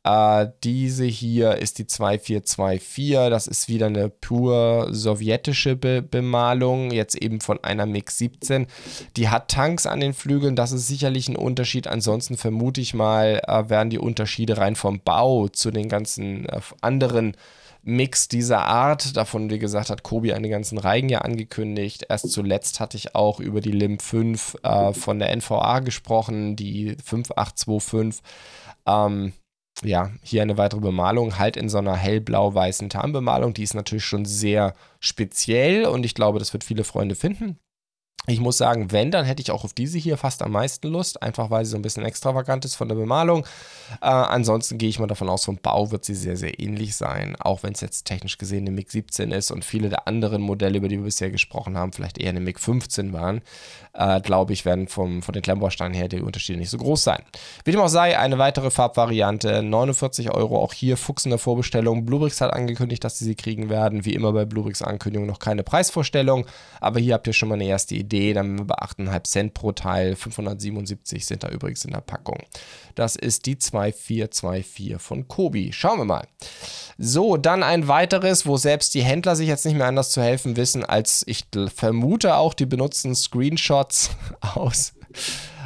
Äh, 0.04 0.48
diese 0.64 1.04
hier 1.04 1.58
ist 1.58 1.78
die 1.78 1.86
2424. 1.86 3.30
Das 3.30 3.46
ist 3.46 3.68
wieder 3.68 3.86
eine 3.86 4.08
pur 4.08 4.88
sowjetische 4.90 5.76
Be 5.76 6.02
Bemalung, 6.02 6.90
jetzt 6.90 7.14
eben 7.14 7.40
von 7.40 7.62
einer 7.62 7.86
MiG-17. 7.86 8.66
Die 9.16 9.28
hat 9.28 9.48
Tanks 9.48 9.86
an 9.86 10.00
den 10.00 10.12
Flügeln, 10.12 10.56
das 10.56 10.72
ist 10.72 10.88
sicherlich 10.88 11.28
ein 11.28 11.36
Unterschied. 11.36 11.86
Ansonsten 11.86 12.36
vermute 12.36 12.80
ich 12.80 12.94
mal, 12.94 13.40
äh, 13.46 13.68
werden 13.68 13.90
die 13.90 13.98
Unterschiede 13.98 14.58
rein 14.58 14.74
vom 14.74 15.00
Bau 15.00 15.48
zu 15.48 15.70
den 15.70 15.88
ganzen 15.88 16.46
äh, 16.46 16.60
anderen 16.80 17.36
Mix 17.84 18.28
dieser 18.28 18.64
Art. 18.64 19.16
Davon, 19.16 19.50
wie 19.50 19.58
gesagt, 19.58 19.90
hat 19.90 20.02
Kobi 20.02 20.32
eine 20.32 20.48
ganzen 20.48 20.78
Reigen 20.78 21.08
ja 21.08 21.20
angekündigt. 21.20 22.06
Erst 22.08 22.30
zuletzt 22.30 22.80
hatte 22.80 22.96
ich 22.96 23.14
auch 23.14 23.40
über 23.40 23.60
die 23.60 23.72
LIM 23.72 23.98
5 23.98 24.56
äh, 24.62 24.92
von 24.92 25.18
der 25.18 25.34
NVA 25.36 25.80
gesprochen, 25.80 26.56
die 26.56 26.96
5825. 27.04 28.22
Ähm, 28.86 29.32
ja, 29.82 30.10
hier 30.22 30.42
eine 30.42 30.58
weitere 30.58 30.80
Bemalung, 30.80 31.38
halt 31.38 31.56
in 31.56 31.68
so 31.68 31.78
einer 31.78 31.96
hellblau-weißen 31.96 32.88
Tarnbemalung. 32.88 33.54
Die 33.54 33.62
ist 33.62 33.74
natürlich 33.74 34.04
schon 34.04 34.24
sehr 34.24 34.74
speziell 35.00 35.86
und 35.86 36.04
ich 36.04 36.14
glaube, 36.14 36.38
das 36.38 36.52
wird 36.52 36.64
viele 36.64 36.84
Freunde 36.84 37.14
finden. 37.14 37.58
Ich 38.28 38.38
muss 38.38 38.56
sagen, 38.56 38.92
wenn, 38.92 39.10
dann 39.10 39.24
hätte 39.24 39.42
ich 39.42 39.50
auch 39.50 39.64
auf 39.64 39.72
diese 39.72 39.98
hier 39.98 40.16
fast 40.16 40.42
am 40.42 40.52
meisten 40.52 40.86
Lust, 40.86 41.20
einfach 41.20 41.50
weil 41.50 41.64
sie 41.64 41.72
so 41.72 41.76
ein 41.76 41.82
bisschen 41.82 42.04
extravagant 42.04 42.64
ist 42.64 42.76
von 42.76 42.86
der 42.86 42.94
Bemalung. 42.94 43.44
Äh, 44.00 44.06
ansonsten 44.06 44.78
gehe 44.78 44.88
ich 44.88 45.00
mal 45.00 45.08
davon 45.08 45.28
aus, 45.28 45.44
vom 45.44 45.56
Bau 45.56 45.90
wird 45.90 46.04
sie 46.04 46.14
sehr, 46.14 46.36
sehr 46.36 46.60
ähnlich 46.60 46.94
sein, 46.94 47.34
auch 47.40 47.64
wenn 47.64 47.72
es 47.72 47.80
jetzt 47.80 48.04
technisch 48.04 48.38
gesehen 48.38 48.62
eine 48.62 48.70
MiG 48.70 48.92
17 48.92 49.32
ist 49.32 49.50
und 49.50 49.64
viele 49.64 49.88
der 49.88 50.06
anderen 50.06 50.40
Modelle, 50.40 50.78
über 50.78 50.86
die 50.86 50.98
wir 50.98 51.06
bisher 51.06 51.32
gesprochen 51.32 51.76
haben, 51.76 51.92
vielleicht 51.92 52.16
eher 52.16 52.28
eine 52.28 52.38
MiG 52.38 52.60
15 52.60 53.12
waren. 53.12 53.40
Äh, 53.92 54.20
Glaube 54.20 54.52
ich, 54.52 54.64
werden 54.64 54.86
vom, 54.86 55.20
von 55.22 55.32
den 55.32 55.42
Klemmbausteinen 55.42 55.92
her 55.92 56.06
die 56.06 56.20
Unterschiede 56.20 56.60
nicht 56.60 56.70
so 56.70 56.78
groß 56.78 57.02
sein. 57.02 57.24
Wie 57.64 57.72
dem 57.72 57.80
auch 57.80 57.88
sei, 57.88 58.16
eine 58.16 58.38
weitere 58.38 58.70
Farbvariante, 58.70 59.64
49 59.64 60.30
Euro, 60.30 60.62
auch 60.62 60.74
hier 60.74 60.96
Fuchs 60.96 61.24
in 61.24 61.30
der 61.30 61.40
Vorbestellung. 61.40 62.06
Bluebricks 62.06 62.40
hat 62.40 62.52
angekündigt, 62.52 63.02
dass 63.02 63.18
sie 63.18 63.24
sie 63.24 63.34
kriegen 63.34 63.68
werden. 63.68 64.04
Wie 64.04 64.14
immer 64.14 64.32
bei 64.32 64.44
Bluebricks 64.44 64.80
Ankündigung 64.80 65.26
noch 65.26 65.40
keine 65.40 65.64
Preisvorstellung, 65.64 66.46
aber 66.80 67.00
hier 67.00 67.14
habt 67.14 67.26
ihr 67.26 67.32
schon 67.32 67.48
mal 67.48 67.56
eine 67.56 67.66
erste 67.66 67.96
Idee 68.02 68.32
dann 68.32 68.58
wir 68.58 68.64
bei 68.66 68.76
8,5 68.76 69.24
Cent 69.24 69.54
pro 69.54 69.72
Teil. 69.72 70.14
577 70.14 71.24
sind 71.24 71.42
da 71.42 71.48
übrigens 71.48 71.84
in 71.84 71.92
der 71.92 72.00
Packung. 72.00 72.38
Das 72.94 73.16
ist 73.16 73.46
die 73.46 73.58
2424 73.58 75.00
von 75.00 75.26
Kobi. 75.26 75.72
Schauen 75.72 75.98
wir 75.98 76.04
mal. 76.04 76.26
So, 76.98 77.36
dann 77.36 77.62
ein 77.62 77.88
weiteres, 77.88 78.46
wo 78.46 78.56
selbst 78.56 78.94
die 78.94 79.02
Händler 79.02 79.36
sich 79.36 79.48
jetzt 79.48 79.64
nicht 79.64 79.76
mehr 79.76 79.86
anders 79.86 80.10
zu 80.10 80.22
helfen 80.22 80.56
wissen, 80.56 80.84
als 80.84 81.24
ich 81.26 81.46
vermute 81.74 82.36
auch, 82.36 82.54
die 82.54 82.66
benutzen 82.66 83.14
Screenshots 83.14 84.10
aus 84.40 84.92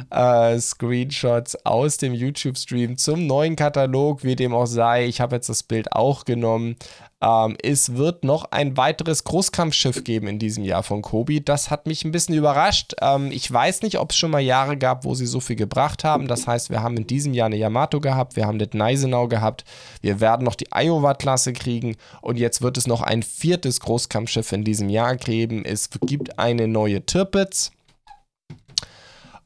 äh, 0.09 0.59
Screenshots 0.59 1.65
aus 1.65 1.97
dem 1.97 2.13
YouTube-Stream 2.13 2.97
zum 2.97 3.27
neuen 3.27 3.55
Katalog, 3.55 4.23
wie 4.23 4.35
dem 4.35 4.53
auch 4.53 4.65
sei. 4.65 5.05
Ich 5.05 5.21
habe 5.21 5.35
jetzt 5.35 5.49
das 5.49 5.63
Bild 5.63 5.91
auch 5.93 6.25
genommen. 6.25 6.75
Ähm, 7.19 7.57
es 7.63 7.95
wird 7.95 8.23
noch 8.23 8.51
ein 8.51 8.77
weiteres 8.77 9.23
Großkampfschiff 9.23 10.03
geben 10.03 10.27
in 10.27 10.37
diesem 10.37 10.63
Jahr 10.63 10.83
von 10.83 11.01
Kobi. 11.01 11.43
Das 11.43 11.71
hat 11.71 11.87
mich 11.87 12.05
ein 12.05 12.11
bisschen 12.11 12.35
überrascht. 12.35 12.93
Ähm, 13.01 13.31
ich 13.31 13.51
weiß 13.51 13.81
nicht, 13.81 13.97
ob 13.97 14.11
es 14.11 14.17
schon 14.17 14.29
mal 14.29 14.39
Jahre 14.39 14.77
gab, 14.77 15.03
wo 15.03 15.15
sie 15.15 15.25
so 15.25 15.39
viel 15.39 15.55
gebracht 15.55 16.03
haben. 16.03 16.27
Das 16.27 16.45
heißt, 16.45 16.69
wir 16.69 16.83
haben 16.83 16.95
in 16.97 17.07
diesem 17.07 17.33
Jahr 17.33 17.47
eine 17.47 17.57
Yamato 17.57 17.99
gehabt, 17.99 18.35
wir 18.35 18.45
haben 18.45 18.59
das 18.59 18.69
Neisenau 18.73 19.27
gehabt, 19.27 19.65
wir 20.01 20.19
werden 20.19 20.43
noch 20.43 20.55
die 20.55 20.67
Iowa-Klasse 20.71 21.53
kriegen 21.53 21.95
und 22.21 22.37
jetzt 22.37 22.61
wird 22.61 22.77
es 22.77 22.85
noch 22.85 23.01
ein 23.01 23.23
viertes 23.23 23.79
Großkampfschiff 23.79 24.51
in 24.51 24.63
diesem 24.63 24.89
Jahr 24.89 25.15
geben. 25.15 25.65
Es 25.65 25.89
gibt 25.89 26.37
eine 26.37 26.67
neue 26.67 27.05
Tirpitz. 27.05 27.71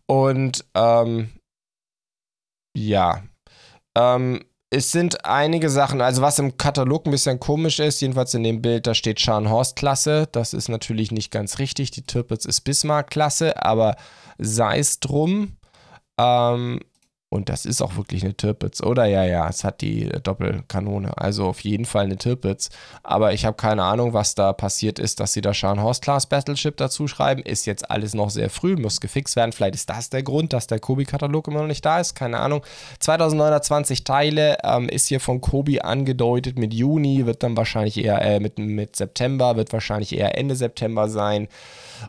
Und 0.07 0.65
ähm, 0.75 1.29
ja, 2.75 3.23
ähm, 3.97 4.43
es 4.73 4.89
sind 4.89 5.25
einige 5.25 5.69
Sachen, 5.69 5.99
also 5.99 6.21
was 6.21 6.39
im 6.39 6.57
Katalog 6.57 7.05
ein 7.05 7.11
bisschen 7.11 7.41
komisch 7.41 7.79
ist, 7.79 7.99
jedenfalls 7.99 8.33
in 8.33 8.43
dem 8.43 8.61
Bild, 8.61 8.87
da 8.87 8.95
steht 8.95 9.19
Scharnhorst-Klasse. 9.19 10.29
Das 10.31 10.53
ist 10.53 10.69
natürlich 10.69 11.11
nicht 11.11 11.29
ganz 11.29 11.59
richtig. 11.59 11.91
Die 11.91 12.03
Tirpitz 12.03 12.45
ist 12.45 12.61
Bismarck-Klasse, 12.61 13.61
aber 13.61 13.97
sei 14.37 14.79
es 14.79 15.01
drum. 15.01 15.57
Ähm, 16.17 16.79
und 17.33 17.47
das 17.47 17.65
ist 17.65 17.81
auch 17.81 17.95
wirklich 17.95 18.25
eine 18.25 18.33
Tirpitz, 18.33 18.83
oder? 18.83 19.05
Ja, 19.05 19.23
ja, 19.23 19.47
es 19.47 19.63
hat 19.63 19.79
die 19.79 20.09
Doppelkanone. 20.21 21.17
Also 21.17 21.45
auf 21.45 21.61
jeden 21.61 21.85
Fall 21.85 22.03
eine 22.03 22.17
Tirpitz. 22.17 22.69
Aber 23.03 23.31
ich 23.31 23.45
habe 23.45 23.55
keine 23.55 23.83
Ahnung, 23.83 24.11
was 24.11 24.35
da 24.35 24.51
passiert 24.51 24.99
ist, 24.99 25.21
dass 25.21 25.31
sie 25.31 25.39
da 25.39 25.53
Scharnhorst-Class 25.53 26.25
Battleship 26.25 26.75
dazu 26.75 27.07
schreiben. 27.07 27.41
Ist 27.41 27.65
jetzt 27.65 27.89
alles 27.89 28.13
noch 28.13 28.29
sehr 28.31 28.49
früh, 28.49 28.75
muss 28.75 28.99
gefixt 28.99 29.37
werden. 29.37 29.53
Vielleicht 29.53 29.75
ist 29.75 29.89
das 29.89 30.09
der 30.09 30.23
Grund, 30.23 30.51
dass 30.51 30.67
der 30.67 30.81
Kobi-Katalog 30.81 31.47
immer 31.47 31.61
noch 31.61 31.67
nicht 31.67 31.85
da 31.85 32.01
ist. 32.01 32.15
Keine 32.15 32.37
Ahnung. 32.37 32.65
2920 32.99 34.03
Teile 34.03 34.57
ähm, 34.65 34.89
ist 34.89 35.07
hier 35.07 35.21
von 35.21 35.39
Kobi 35.39 35.79
angedeutet 35.79 36.59
mit 36.59 36.73
Juni, 36.73 37.25
wird 37.25 37.43
dann 37.43 37.55
wahrscheinlich 37.55 38.03
eher 38.03 38.21
äh, 38.21 38.41
mit, 38.41 38.59
mit 38.59 38.97
September, 38.97 39.55
wird 39.55 39.71
wahrscheinlich 39.71 40.13
eher 40.17 40.37
Ende 40.37 40.57
September 40.57 41.07
sein. 41.07 41.47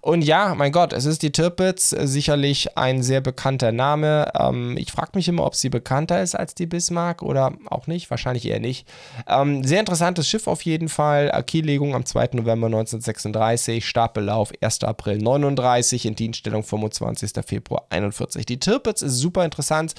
Und 0.01 0.23
ja, 0.23 0.55
mein 0.57 0.73
Gott, 0.73 0.93
es 0.93 1.05
ist 1.05 1.23
die 1.23 1.33
Tirpitz, 1.33 1.91
sicherlich 1.91 2.77
ein 2.77 3.03
sehr 3.03 3.21
bekannter 3.21 3.71
Name. 3.71 4.33
Ähm, 4.37 4.77
ich 4.79 4.91
frage 4.91 5.12
mich 5.15 5.29
immer, 5.29 5.45
ob 5.45 5.55
sie 5.55 5.69
bekannter 5.69 6.23
ist 6.23 6.35
als 6.35 6.55
die 6.55 6.67
Bismarck 6.67 7.23
oder 7.23 7.53
auch 7.67 7.87
nicht. 7.87 8.11
Wahrscheinlich 8.11 8.47
eher 8.47 8.61
nicht. 8.61 8.87
Ähm, 9.27 9.65
sehr 9.65 9.81
interessantes 9.81 10.29
Schiff 10.29 10.47
auf 10.47 10.63
jeden 10.63 10.89
Fall. 10.89 11.31
Kiellegung 11.47 11.95
am 11.95 12.05
2. 12.05 12.31
November 12.33 12.67
1936, 12.67 13.87
Stapellauf 13.87 14.53
1. 14.61 14.85
April 14.85 15.19
39, 15.19 16.07
in 16.07 16.15
Dienststellung 16.15 16.63
25. 16.63 17.33
Februar 17.45 17.87
41. 17.91 18.47
Die 18.47 18.59
Tirpitz 18.59 19.03
ist 19.03 19.19
super 19.19 19.45
interessant, 19.45 19.95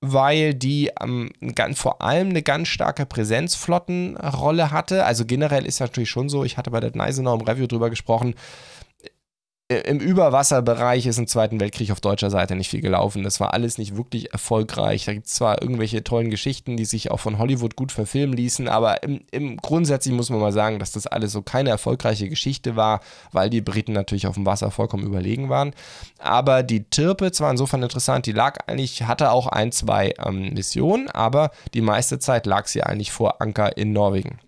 weil 0.00 0.54
die 0.54 0.90
ähm, 1.00 1.30
ganz, 1.54 1.78
vor 1.78 2.02
allem 2.02 2.30
eine 2.30 2.42
ganz 2.42 2.68
starke 2.68 3.06
Präsenzflottenrolle 3.06 4.70
hatte. 4.70 5.04
Also 5.04 5.24
generell 5.24 5.66
ist 5.66 5.80
natürlich 5.80 6.10
schon 6.10 6.28
so, 6.28 6.44
ich 6.44 6.56
hatte 6.56 6.70
bei 6.70 6.80
der 6.80 6.94
Neisenau 6.94 7.34
im 7.34 7.42
Review 7.42 7.66
drüber 7.66 7.90
gesprochen, 7.90 8.34
im 9.68 9.98
Überwasserbereich 9.98 11.06
ist 11.06 11.18
im 11.18 11.26
Zweiten 11.26 11.58
Weltkrieg 11.58 11.90
auf 11.90 12.00
deutscher 12.00 12.28
Seite 12.30 12.54
nicht 12.54 12.68
viel 12.68 12.82
gelaufen. 12.82 13.22
Das 13.22 13.40
war 13.40 13.54
alles 13.54 13.78
nicht 13.78 13.96
wirklich 13.96 14.30
erfolgreich. 14.30 15.06
Da 15.06 15.14
gibt 15.14 15.26
es 15.26 15.32
zwar 15.32 15.62
irgendwelche 15.62 16.04
tollen 16.04 16.28
Geschichten, 16.28 16.76
die 16.76 16.84
sich 16.84 17.10
auch 17.10 17.20
von 17.20 17.38
Hollywood 17.38 17.74
gut 17.74 17.90
verfilmen 17.90 18.36
ließen, 18.36 18.68
aber 18.68 19.02
im, 19.02 19.22
im 19.30 19.56
grundsätzlich 19.56 20.14
muss 20.14 20.28
man 20.28 20.40
mal 20.40 20.52
sagen, 20.52 20.78
dass 20.78 20.92
das 20.92 21.06
alles 21.06 21.32
so 21.32 21.40
keine 21.40 21.70
erfolgreiche 21.70 22.28
Geschichte 22.28 22.76
war, 22.76 23.00
weil 23.32 23.48
die 23.48 23.62
Briten 23.62 23.94
natürlich 23.94 24.26
auf 24.26 24.34
dem 24.34 24.44
Wasser 24.44 24.70
vollkommen 24.70 25.04
überlegen 25.06 25.48
waren. 25.48 25.72
Aber 26.18 26.62
die 26.62 26.84
Tirpitz 26.84 27.40
war 27.40 27.50
insofern 27.50 27.82
interessant. 27.82 28.26
Die 28.26 28.32
lag 28.32 28.58
eigentlich, 28.66 29.04
hatte 29.04 29.30
auch 29.30 29.46
ein, 29.46 29.72
zwei 29.72 30.12
ähm, 30.22 30.52
Missionen, 30.52 31.08
aber 31.08 31.50
die 31.72 31.80
meiste 31.80 32.18
Zeit 32.18 32.44
lag 32.44 32.66
sie 32.66 32.82
eigentlich 32.82 33.12
vor 33.12 33.40
Anker 33.40 33.78
in 33.78 33.94
Norwegen. 33.94 34.40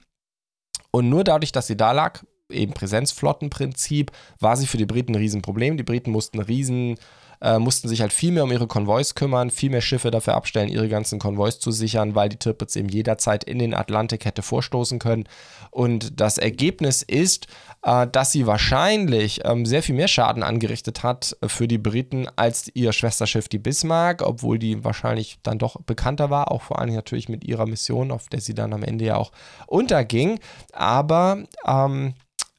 Und 0.90 1.08
nur 1.08 1.24
dadurch, 1.24 1.52
dass 1.52 1.66
sie 1.66 1.76
da 1.76 1.92
lag, 1.92 2.22
eben 2.50 2.72
Präsenzflottenprinzip, 2.72 4.12
war 4.40 4.56
sie 4.56 4.66
für 4.66 4.78
die 4.78 4.86
Briten 4.86 5.12
ein 5.12 5.20
Riesenproblem. 5.20 5.76
Die 5.76 5.82
Briten 5.82 6.10
mussten 6.10 6.40
riesen 6.40 6.96
äh, 7.40 7.58
mussten 7.58 7.88
sich 7.88 8.00
halt 8.00 8.12
viel 8.12 8.32
mehr 8.32 8.44
um 8.44 8.52
ihre 8.52 8.66
Konvois 8.66 9.14
kümmern, 9.14 9.50
viel 9.50 9.70
mehr 9.70 9.80
Schiffe 9.80 10.10
dafür 10.10 10.34
abstellen, 10.34 10.68
ihre 10.68 10.88
ganzen 10.88 11.18
Konvois 11.18 11.52
zu 11.52 11.70
sichern, 11.70 12.14
weil 12.14 12.28
die 12.28 12.38
Tirpitz 12.38 12.76
eben 12.76 12.88
jederzeit 12.88 13.44
in 13.44 13.58
den 13.58 13.74
Atlantik 13.74 14.24
hätte 14.24 14.42
vorstoßen 14.42 14.98
können. 14.98 15.24
Und 15.70 16.20
das 16.20 16.38
Ergebnis 16.38 17.02
ist, 17.02 17.46
äh, 17.82 18.06
dass 18.06 18.32
sie 18.32 18.46
wahrscheinlich 18.46 19.40
ähm, 19.44 19.66
sehr 19.66 19.82
viel 19.82 19.94
mehr 19.94 20.08
Schaden 20.08 20.42
angerichtet 20.42 21.02
hat 21.02 21.36
für 21.46 21.68
die 21.68 21.78
Briten 21.78 22.26
als 22.36 22.70
ihr 22.74 22.92
Schwesterschiff 22.92 23.48
die 23.48 23.58
Bismarck, 23.58 24.22
obwohl 24.22 24.58
die 24.58 24.84
wahrscheinlich 24.84 25.38
dann 25.42 25.58
doch 25.58 25.80
bekannter 25.82 26.30
war, 26.30 26.50
auch 26.50 26.62
vor 26.62 26.78
allem 26.78 26.94
natürlich 26.94 27.28
mit 27.28 27.44
ihrer 27.44 27.66
Mission, 27.66 28.10
auf 28.10 28.28
der 28.28 28.40
sie 28.40 28.54
dann 28.54 28.72
am 28.72 28.82
Ende 28.82 29.04
ja 29.04 29.16
auch 29.16 29.32
unterging. 29.66 30.38
Aber 30.72 31.44
ähm, 31.66 32.14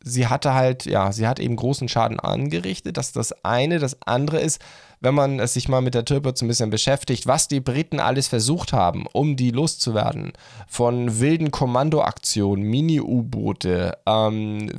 sie 0.10 0.28
hatte 0.28 0.54
halt, 0.54 0.86
ja, 0.86 1.12
sie 1.12 1.28
hat 1.28 1.40
eben 1.40 1.56
großen 1.56 1.88
Schaden 1.90 2.20
angerichtet. 2.20 2.98
Das 2.98 3.08
ist 3.08 3.16
das 3.16 3.46
eine. 3.46 3.80
Das 3.80 3.98
andere 4.04 4.40
ist, 4.40 4.62
wenn 5.00 5.14
man 5.14 5.40
es 5.40 5.54
sich 5.54 5.70
mal 5.70 5.82
mit 5.82 5.94
der 5.94 6.06
Tirpitz 6.06 6.42
ein 6.42 6.48
bisschen 6.48 6.70
beschäftigt, 6.70 7.28
was 7.28 7.48
die 7.48 7.60
Briten 7.60 8.00
alles 8.00 8.28
versucht 8.28 8.74
haben, 8.74 9.06
um 9.14 9.36
die 9.36 9.52
loszuwerden. 9.52 10.34
Von 10.68 11.20
wilden 11.20 11.52
Kommandoaktionen, 11.52 12.66
Mini-U-Boote, 12.66 13.98
ähm, 14.06 14.72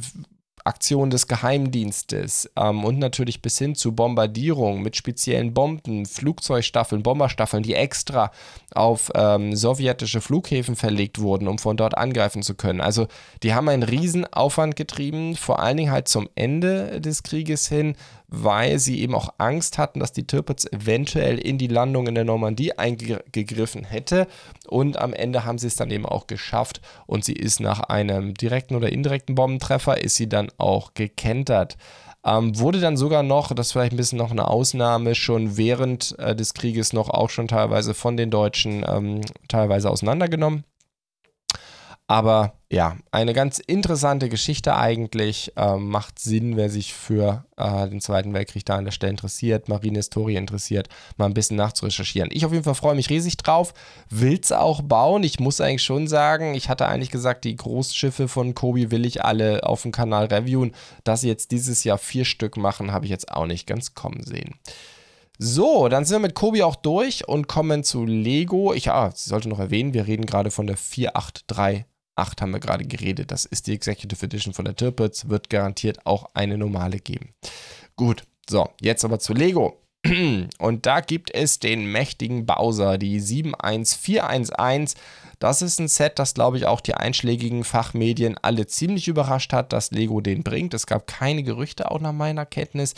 Aktionen 0.68 1.10
des 1.10 1.26
Geheimdienstes 1.26 2.50
ähm, 2.56 2.84
und 2.84 2.98
natürlich 2.98 3.42
bis 3.42 3.58
hin 3.58 3.74
zu 3.74 3.92
Bombardierung 3.92 4.82
mit 4.82 4.96
speziellen 4.96 5.54
Bomben, 5.54 6.04
Flugzeugstaffeln, 6.06 7.02
Bomberstaffeln, 7.02 7.62
die 7.62 7.74
extra 7.74 8.30
auf 8.74 9.10
ähm, 9.14 9.56
sowjetische 9.56 10.20
Flughäfen 10.20 10.76
verlegt 10.76 11.20
wurden, 11.20 11.48
um 11.48 11.58
von 11.58 11.76
dort 11.76 11.96
angreifen 11.96 12.42
zu 12.42 12.54
können. 12.54 12.80
Also 12.80 13.08
die 13.42 13.54
haben 13.54 13.68
einen 13.68 13.82
riesen 13.82 14.30
Aufwand 14.32 14.76
getrieben, 14.76 15.34
vor 15.36 15.60
allen 15.60 15.78
Dingen 15.78 15.90
halt 15.90 16.08
zum 16.08 16.28
Ende 16.34 17.00
des 17.00 17.22
Krieges 17.22 17.66
hin, 17.68 17.96
weil 18.28 18.78
sie 18.78 19.00
eben 19.00 19.14
auch 19.14 19.30
Angst 19.38 19.78
hatten, 19.78 20.00
dass 20.00 20.12
die 20.12 20.26
Tirpitz 20.26 20.66
eventuell 20.70 21.38
in 21.38 21.56
die 21.58 21.66
Landung 21.66 22.06
in 22.06 22.14
der 22.14 22.24
Normandie 22.24 22.76
eingegriffen 22.76 23.84
hätte. 23.84 24.26
Und 24.68 24.98
am 24.98 25.14
Ende 25.14 25.44
haben 25.44 25.58
sie 25.58 25.66
es 25.66 25.76
dann 25.76 25.90
eben 25.90 26.06
auch 26.06 26.26
geschafft 26.26 26.82
und 27.06 27.24
sie 27.24 27.32
ist 27.32 27.60
nach 27.60 27.80
einem 27.80 28.34
direkten 28.34 28.76
oder 28.76 28.92
indirekten 28.92 29.34
Bombentreffer, 29.34 30.02
ist 30.02 30.16
sie 30.16 30.28
dann 30.28 30.48
auch 30.58 30.92
gekentert. 30.94 31.78
Ähm, 32.24 32.58
wurde 32.58 32.80
dann 32.80 32.96
sogar 32.96 33.22
noch, 33.22 33.54
das 33.54 33.68
ist 33.68 33.72
vielleicht 33.72 33.92
ein 33.92 33.96
bisschen 33.96 34.18
noch 34.18 34.30
eine 34.30 34.48
Ausnahme, 34.48 35.14
schon 35.14 35.56
während 35.56 36.18
äh, 36.18 36.36
des 36.36 36.52
Krieges 36.52 36.92
noch 36.92 37.08
auch 37.08 37.30
schon 37.30 37.48
teilweise 37.48 37.94
von 37.94 38.16
den 38.16 38.30
Deutschen 38.30 38.84
ähm, 38.86 39.22
teilweise 39.48 39.88
auseinandergenommen. 39.88 40.64
Aber 42.10 42.54
ja, 42.70 42.96
eine 43.10 43.34
ganz 43.34 43.58
interessante 43.58 44.30
Geschichte 44.30 44.74
eigentlich. 44.74 45.52
Ähm, 45.56 45.90
macht 45.90 46.18
Sinn, 46.18 46.56
wer 46.56 46.70
sich 46.70 46.94
für 46.94 47.44
äh, 47.58 47.86
den 47.86 48.00
Zweiten 48.00 48.32
Weltkrieg 48.32 48.64
da 48.64 48.76
an 48.76 48.86
der 48.86 48.92
Stelle 48.92 49.10
interessiert, 49.10 49.68
Marinehistorie 49.68 50.36
interessiert, 50.36 50.88
mal 51.18 51.26
ein 51.26 51.34
bisschen 51.34 51.58
nachzurecherchieren. 51.58 52.30
Ich 52.32 52.46
auf 52.46 52.52
jeden 52.52 52.64
Fall 52.64 52.74
freue 52.74 52.94
mich 52.94 53.10
riesig 53.10 53.36
drauf. 53.36 53.74
Will 54.08 54.40
es 54.42 54.52
auch 54.52 54.80
bauen. 54.80 55.22
Ich 55.22 55.38
muss 55.38 55.60
eigentlich 55.60 55.82
schon 55.82 56.08
sagen, 56.08 56.54
ich 56.54 56.70
hatte 56.70 56.88
eigentlich 56.88 57.10
gesagt, 57.10 57.44
die 57.44 57.56
Großschiffe 57.56 58.26
von 58.26 58.54
Kobi 58.54 58.90
will 58.90 59.04
ich 59.04 59.22
alle 59.22 59.64
auf 59.64 59.82
dem 59.82 59.92
Kanal 59.92 60.26
reviewen. 60.26 60.74
Dass 61.04 61.20
sie 61.20 61.28
jetzt 61.28 61.50
dieses 61.50 61.84
Jahr 61.84 61.98
vier 61.98 62.24
Stück 62.24 62.56
machen, 62.56 62.90
habe 62.90 63.04
ich 63.04 63.10
jetzt 63.10 63.30
auch 63.30 63.46
nicht 63.46 63.66
ganz 63.66 63.94
kommen 63.94 64.24
sehen. 64.24 64.54
So, 65.38 65.88
dann 65.88 66.06
sind 66.06 66.16
wir 66.16 66.28
mit 66.28 66.34
Kobi 66.34 66.62
auch 66.62 66.74
durch 66.74 67.28
und 67.28 67.48
kommen 67.48 67.84
zu 67.84 68.06
Lego. 68.06 68.72
Ich 68.72 68.90
ah, 68.90 69.12
sollte 69.14 69.50
noch 69.50 69.60
erwähnen, 69.60 69.92
wir 69.92 70.06
reden 70.06 70.24
gerade 70.24 70.50
von 70.50 70.66
der 70.66 70.78
483 70.78 71.84
8 72.18 72.42
haben 72.42 72.52
wir 72.52 72.60
gerade 72.60 72.84
geredet. 72.84 73.30
Das 73.30 73.44
ist 73.44 73.66
die 73.66 73.74
Executive 73.74 74.24
Edition 74.24 74.54
von 74.54 74.64
der 74.64 74.76
Tirpitz. 74.76 75.28
Wird 75.28 75.50
garantiert 75.50 76.06
auch 76.06 76.30
eine 76.34 76.58
normale 76.58 76.98
geben. 76.98 77.34
Gut, 77.96 78.24
so, 78.48 78.68
jetzt 78.80 79.04
aber 79.04 79.18
zu 79.18 79.34
Lego. 79.34 79.80
Und 80.58 80.86
da 80.86 81.00
gibt 81.00 81.34
es 81.34 81.58
den 81.58 81.90
mächtigen 81.90 82.46
Bowser, 82.46 82.98
die 82.98 83.20
71411. 83.20 84.94
Das 85.38 85.62
ist 85.62 85.80
ein 85.80 85.88
Set, 85.88 86.18
das, 86.18 86.34
glaube 86.34 86.56
ich, 86.56 86.66
auch 86.66 86.80
die 86.80 86.94
einschlägigen 86.94 87.64
Fachmedien 87.64 88.36
alle 88.40 88.66
ziemlich 88.66 89.08
überrascht 89.08 89.52
hat, 89.52 89.72
dass 89.72 89.90
Lego 89.90 90.20
den 90.20 90.42
bringt. 90.42 90.74
Es 90.74 90.86
gab 90.86 91.06
keine 91.06 91.42
Gerüchte, 91.42 91.90
auch 91.90 92.00
nach 92.00 92.12
meiner 92.12 92.46
Kenntnis. 92.46 92.94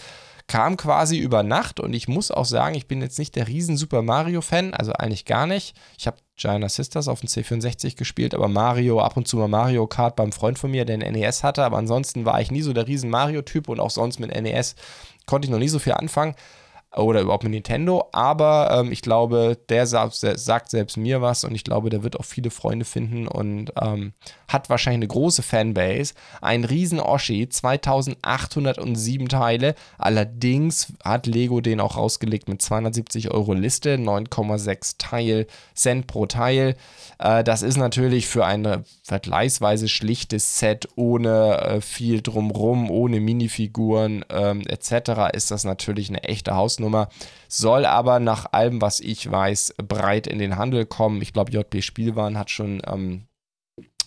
Kam 0.50 0.76
quasi 0.76 1.16
über 1.16 1.44
Nacht 1.44 1.78
und 1.78 1.92
ich 1.92 2.08
muss 2.08 2.32
auch 2.32 2.44
sagen, 2.44 2.74
ich 2.74 2.88
bin 2.88 3.00
jetzt 3.00 3.20
nicht 3.20 3.36
der 3.36 3.46
riesen 3.46 3.76
Super 3.76 4.02
Mario-Fan, 4.02 4.74
also 4.74 4.92
eigentlich 4.92 5.24
gar 5.24 5.46
nicht. 5.46 5.76
Ich 5.96 6.08
habe 6.08 6.16
Giant 6.36 6.68
Sisters 6.68 7.06
auf 7.06 7.20
dem 7.20 7.28
C64 7.28 7.96
gespielt, 7.96 8.34
aber 8.34 8.48
Mario, 8.48 9.00
ab 9.00 9.16
und 9.16 9.28
zu 9.28 9.36
mal 9.36 9.46
Mario 9.46 9.86
Kart 9.86 10.16
beim 10.16 10.32
Freund 10.32 10.58
von 10.58 10.72
mir, 10.72 10.84
der 10.84 10.98
ein 10.98 11.12
NES 11.12 11.44
hatte, 11.44 11.62
aber 11.62 11.76
ansonsten 11.76 12.24
war 12.24 12.40
ich 12.40 12.50
nie 12.50 12.62
so 12.62 12.72
der 12.72 12.88
riesen 12.88 13.10
Mario-Typ 13.10 13.68
und 13.68 13.78
auch 13.78 13.90
sonst 13.90 14.18
mit 14.18 14.34
NES 14.34 14.74
konnte 15.24 15.46
ich 15.46 15.52
noch 15.52 15.60
nie 15.60 15.68
so 15.68 15.78
viel 15.78 15.92
anfangen 15.92 16.34
oder 16.96 17.20
überhaupt 17.20 17.44
mit 17.44 17.52
Nintendo, 17.52 18.08
aber 18.10 18.80
ähm, 18.80 18.90
ich 18.90 19.00
glaube, 19.00 19.56
der 19.68 19.86
sagt, 19.86 20.70
selbst 20.70 20.96
mir 20.96 21.22
was 21.22 21.44
und 21.44 21.54
ich 21.54 21.62
glaube, 21.62 21.88
der 21.88 22.02
wird 22.02 22.18
auch 22.18 22.24
viele 22.24 22.50
Freunde 22.50 22.84
finden 22.84 23.28
und 23.28 23.72
ähm, 23.80 24.12
hat 24.48 24.68
wahrscheinlich 24.68 24.98
eine 24.98 25.06
große 25.08 25.42
Fanbase. 25.42 26.14
Ein 26.40 26.64
riesen 26.64 26.98
Oshi, 26.98 27.48
2807 27.48 29.28
Teile, 29.28 29.76
allerdings 29.98 30.92
hat 31.04 31.26
Lego 31.26 31.60
den 31.60 31.78
auch 31.78 31.96
rausgelegt 31.96 32.48
mit 32.48 32.60
270 32.60 33.30
Euro 33.30 33.52
Liste, 33.52 33.94
9,6 33.94 34.96
Teil, 34.98 35.46
Cent 35.76 36.08
pro 36.08 36.26
Teil. 36.26 36.74
Äh, 37.20 37.44
das 37.44 37.62
ist 37.62 37.76
natürlich 37.76 38.26
für 38.26 38.44
ein 38.44 38.84
vergleichsweise 39.04 39.88
schlichtes 39.88 40.58
Set 40.58 40.88
ohne 40.96 41.60
äh, 41.60 41.80
viel 41.80 42.20
drumrum, 42.20 42.90
ohne 42.90 43.20
Minifiguren 43.20 44.24
ähm, 44.28 44.62
etc. 44.62 45.32
ist 45.34 45.52
das 45.52 45.62
natürlich 45.62 46.08
eine 46.08 46.24
echte 46.24 46.56
Hausnummer. 46.56 46.79
Soll 47.48 47.84
aber 47.84 48.20
nach 48.20 48.52
allem, 48.52 48.80
was 48.80 49.00
ich 49.00 49.30
weiß, 49.30 49.74
breit 49.86 50.26
in 50.26 50.38
den 50.38 50.56
Handel 50.56 50.86
kommen. 50.86 51.22
Ich 51.22 51.32
glaube, 51.32 51.52
JP 51.52 51.82
Spielwaren 51.82 52.38
hat 52.38 52.50
schon 52.50 52.80
ähm, 52.86 53.26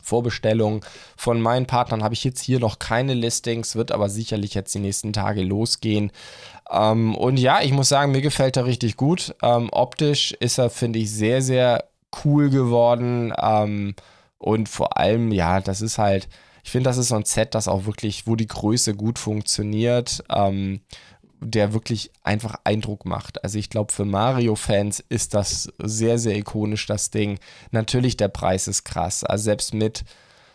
Vorbestellungen. 0.02 0.82
Von 1.16 1.42
meinen 1.42 1.66
Partnern 1.66 2.04
habe 2.04 2.14
ich 2.14 2.24
jetzt 2.24 2.42
hier 2.42 2.60
noch 2.60 2.80
keine 2.80 3.14
Listings, 3.14 3.76
wird 3.76 3.92
aber 3.92 4.10
sicherlich 4.10 4.54
jetzt 4.54 4.76
die 4.76 4.80
nächsten 4.80 5.14
Tage 5.14 5.42
losgehen. 5.42 6.12
Ähm, 6.70 7.16
und 7.16 7.38
ja, 7.38 7.62
ich 7.62 7.72
muss 7.72 7.90
sagen, 7.90 8.12
mir 8.12 8.22
gefällt 8.22 8.58
er 8.58 8.66
richtig 8.66 8.98
gut. 8.98 9.36
Ähm, 9.42 9.70
optisch 9.72 10.34
ist 10.34 10.58
er, 10.58 10.70
finde 10.70 11.00
ich, 11.00 11.12
sehr, 11.12 11.42
sehr 11.42 11.86
cool 12.24 12.50
geworden. 12.50 13.34
Ähm, 13.42 13.96
und 14.38 14.68
vor 14.68 14.98
allem, 14.98 15.32
ja, 15.32 15.62
das 15.62 15.82
ist 15.82 15.98
halt, 15.98 16.28
ich 16.64 16.72
finde, 16.72 16.90
das 16.90 16.98
ist 16.98 17.10
so 17.10 17.16
ein 17.16 17.26
Set, 17.26 17.56
das 17.56 17.68
auch 17.68 17.86
wirklich, 17.86 18.28
wo 18.28 18.36
die 18.36 18.48
Größe 18.48 18.96
gut 18.96 19.20
funktioniert, 19.20 20.24
ähm, 20.30 20.82
der 21.44 21.74
wirklich 21.74 22.12
einfach 22.24 22.56
Eindruck 22.64 23.06
macht. 23.06 23.44
Also 23.44 23.58
ich 23.60 23.70
glaube, 23.70 23.92
für 23.92 24.06
Mario-Fans 24.06 25.04
ist 25.10 25.34
das 25.34 25.72
sehr, 25.80 26.18
sehr 26.18 26.38
ikonisch, 26.38 26.86
das 26.86 27.12
Ding. 27.12 27.40
Natürlich, 27.72 28.18
der 28.18 28.30
Preis 28.30 28.68
ist 28.68 28.84
krass. 28.84 29.24
Also 29.24 29.44
selbst 29.46 29.74
mit, 29.74 30.04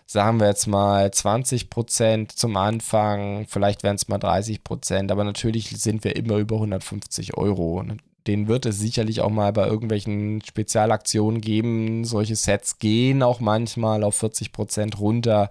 sagen 0.07 0.41
wir 0.41 0.49
jetzt 0.49 0.67
mal, 0.67 1.07
20% 1.07 2.29
zum 2.35 2.57
Anfang, 2.57 3.47
vielleicht 3.49 3.83
wären 3.83 3.97
es 3.97 4.09
mal 4.09 4.19
30%, 4.19 5.11
aber 5.11 5.25
natürlich 5.25 5.71
sind 5.71 6.05
wir 6.05 6.17
immer 6.17 6.37
über 6.37 6.57
150 6.57 7.37
Euro 7.37 7.85
den 8.29 8.47
wird 8.47 8.67
es 8.67 8.79
sicherlich 8.79 9.23
auch 9.23 9.31
mal 9.31 9.53
bei 9.53 9.67
irgendwelchen 9.67 10.43
Spezialaktionen 10.45 11.41
geben. 11.41 12.05
Solche 12.05 12.37
Sets 12.37 12.79
gehen 12.79 13.23
auch 13.23 13.41
manchmal 13.41 14.05
auf 14.05 14.17
40 14.17 14.53
Prozent 14.53 15.01
runter. 15.01 15.49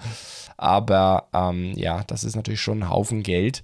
Aber 0.58 1.28
ähm, 1.34 1.74
ja, 1.76 2.04
das 2.06 2.24
ist 2.24 2.36
natürlich 2.36 2.62
schon 2.62 2.84
ein 2.84 2.90
Haufen 2.90 3.24
Geld. 3.24 3.64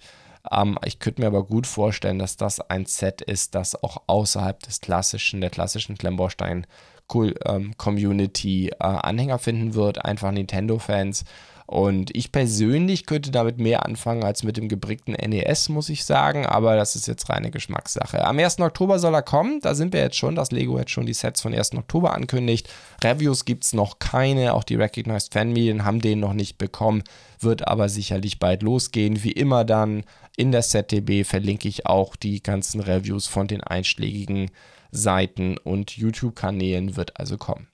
Ähm, 0.51 0.77
ich 0.85 0.99
könnte 0.99 1.21
mir 1.21 1.27
aber 1.27 1.43
gut 1.43 1.67
vorstellen, 1.67 2.19
dass 2.19 2.37
das 2.37 2.59
ein 2.59 2.85
Set 2.85 3.21
ist, 3.21 3.55
das 3.55 3.81
auch 3.81 4.03
außerhalb 4.07 4.59
des 4.61 4.81
klassischen, 4.81 5.41
der 5.41 5.49
klassischen 5.49 5.97
Klemmbaustein 5.97 6.67
cool, 7.13 7.35
ähm, 7.45 7.75
Community 7.77 8.69
äh, 8.69 8.75
Anhänger 8.79 9.39
finden 9.39 9.73
wird. 9.73 10.03
Einfach 10.03 10.31
Nintendo-Fans 10.31 11.25
und 11.65 12.15
ich 12.15 12.31
persönlich 12.31 13.05
könnte 13.05 13.31
damit 13.31 13.57
mehr 13.57 13.85
anfangen 13.85 14.23
als 14.23 14.43
mit 14.43 14.57
dem 14.57 14.67
gebrickten 14.67 15.13
NES, 15.13 15.69
muss 15.69 15.89
ich 15.89 16.03
sagen, 16.03 16.45
aber 16.45 16.75
das 16.75 16.95
ist 16.95 17.07
jetzt 17.07 17.29
reine 17.29 17.51
Geschmackssache. 17.51 18.25
Am 18.25 18.37
1. 18.37 18.59
Oktober 18.59 18.99
soll 18.99 19.15
er 19.15 19.21
kommen, 19.21 19.59
da 19.61 19.73
sind 19.73 19.93
wir 19.93 20.01
jetzt 20.01 20.17
schon, 20.17 20.35
dass 20.35 20.51
Lego 20.51 20.77
jetzt 20.77 20.91
schon 20.91 21.05
die 21.05 21.13
Sets 21.13 21.41
von 21.41 21.53
1. 21.53 21.75
Oktober 21.75 22.13
ankündigt. 22.13 22.69
Reviews 23.03 23.45
gibt 23.45 23.63
es 23.63 23.73
noch 23.73 23.99
keine, 23.99 24.53
auch 24.53 24.63
die 24.63 24.75
Recognized 24.75 25.33
Fanmedien 25.33 25.85
haben 25.85 26.01
den 26.01 26.19
noch 26.19 26.33
nicht 26.33 26.57
bekommen, 26.57 27.03
wird 27.39 27.67
aber 27.67 27.87
sicherlich 27.87 28.39
bald 28.39 28.61
losgehen. 28.61 29.23
Wie 29.23 29.31
immer 29.31 29.63
dann 29.63 30.03
in 30.35 30.51
der 30.51 30.61
ZDB 30.61 31.23
verlinke 31.23 31.67
ich 31.67 31.85
auch 31.85 32.15
die 32.15 32.41
ganzen 32.41 32.81
Reviews 32.81 33.27
von 33.27 33.47
den 33.47 33.61
einschlägigen 33.61 34.51
Seiten 34.91 35.57
und 35.57 35.97
YouTube-Kanälen, 35.97 36.95
wird 36.95 37.19
also 37.19 37.37
kommen. 37.37 37.67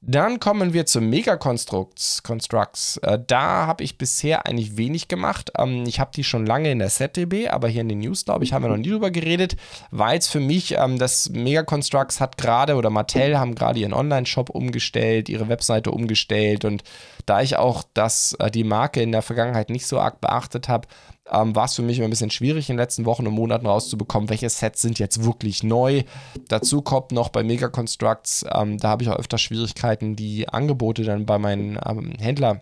Dann 0.00 0.38
kommen 0.38 0.74
wir 0.74 0.86
zu 0.86 1.00
Mega-Constructs. 1.00 2.22
Constructs. 2.22 2.98
Äh, 2.98 3.18
da 3.26 3.66
habe 3.66 3.82
ich 3.82 3.98
bisher 3.98 4.46
eigentlich 4.46 4.76
wenig 4.76 5.08
gemacht. 5.08 5.50
Ähm, 5.58 5.84
ich 5.88 5.98
habe 5.98 6.12
die 6.14 6.22
schon 6.22 6.46
lange 6.46 6.70
in 6.70 6.78
der 6.78 6.88
ZDB, 6.88 7.48
aber 7.48 7.66
hier 7.66 7.80
in 7.80 7.88
den 7.88 7.98
News, 7.98 8.24
glaube 8.24 8.44
ich, 8.44 8.52
haben 8.52 8.62
wir 8.62 8.68
noch 8.68 8.76
nie 8.76 8.90
drüber 8.90 9.10
geredet, 9.10 9.56
weil 9.90 10.18
es 10.18 10.28
für 10.28 10.38
mich, 10.38 10.76
ähm, 10.78 11.00
das 11.00 11.30
Mega-Constructs 11.30 12.20
hat 12.20 12.38
gerade 12.38 12.76
oder 12.76 12.90
Mattel 12.90 13.38
haben 13.38 13.56
gerade 13.56 13.80
ihren 13.80 13.92
Online-Shop 13.92 14.50
umgestellt, 14.50 15.28
ihre 15.28 15.48
Webseite 15.48 15.90
umgestellt 15.90 16.64
und 16.64 16.84
da 17.26 17.42
ich 17.42 17.56
auch 17.56 17.82
das, 17.92 18.34
äh, 18.38 18.52
die 18.52 18.64
Marke 18.64 19.02
in 19.02 19.10
der 19.10 19.22
Vergangenheit 19.22 19.68
nicht 19.68 19.86
so 19.86 19.98
arg 19.98 20.20
beachtet 20.20 20.68
habe, 20.68 20.86
ähm, 21.32 21.54
war 21.54 21.66
es 21.66 21.74
für 21.74 21.82
mich 21.82 21.98
immer 21.98 22.08
ein 22.08 22.10
bisschen 22.10 22.30
schwierig 22.30 22.68
in 22.68 22.76
den 22.76 22.80
letzten 22.80 23.04
Wochen 23.04 23.26
und 23.26 23.34
Monaten 23.34 23.66
rauszubekommen, 23.66 24.28
welche 24.28 24.48
Sets 24.48 24.82
sind 24.82 24.98
jetzt 24.98 25.24
wirklich 25.24 25.62
neu. 25.62 26.02
Dazu 26.48 26.82
kommt 26.82 27.12
noch 27.12 27.28
bei 27.28 27.42
Mega 27.42 27.68
Constructs, 27.68 28.44
ähm, 28.52 28.78
da 28.78 28.88
habe 28.88 29.02
ich 29.02 29.08
auch 29.08 29.18
öfter 29.18 29.38
Schwierigkeiten, 29.38 30.16
die 30.16 30.48
Angebote 30.48 31.04
dann 31.04 31.26
bei 31.26 31.38
meinen 31.38 31.78
ähm, 31.84 32.14
Händler 32.18 32.60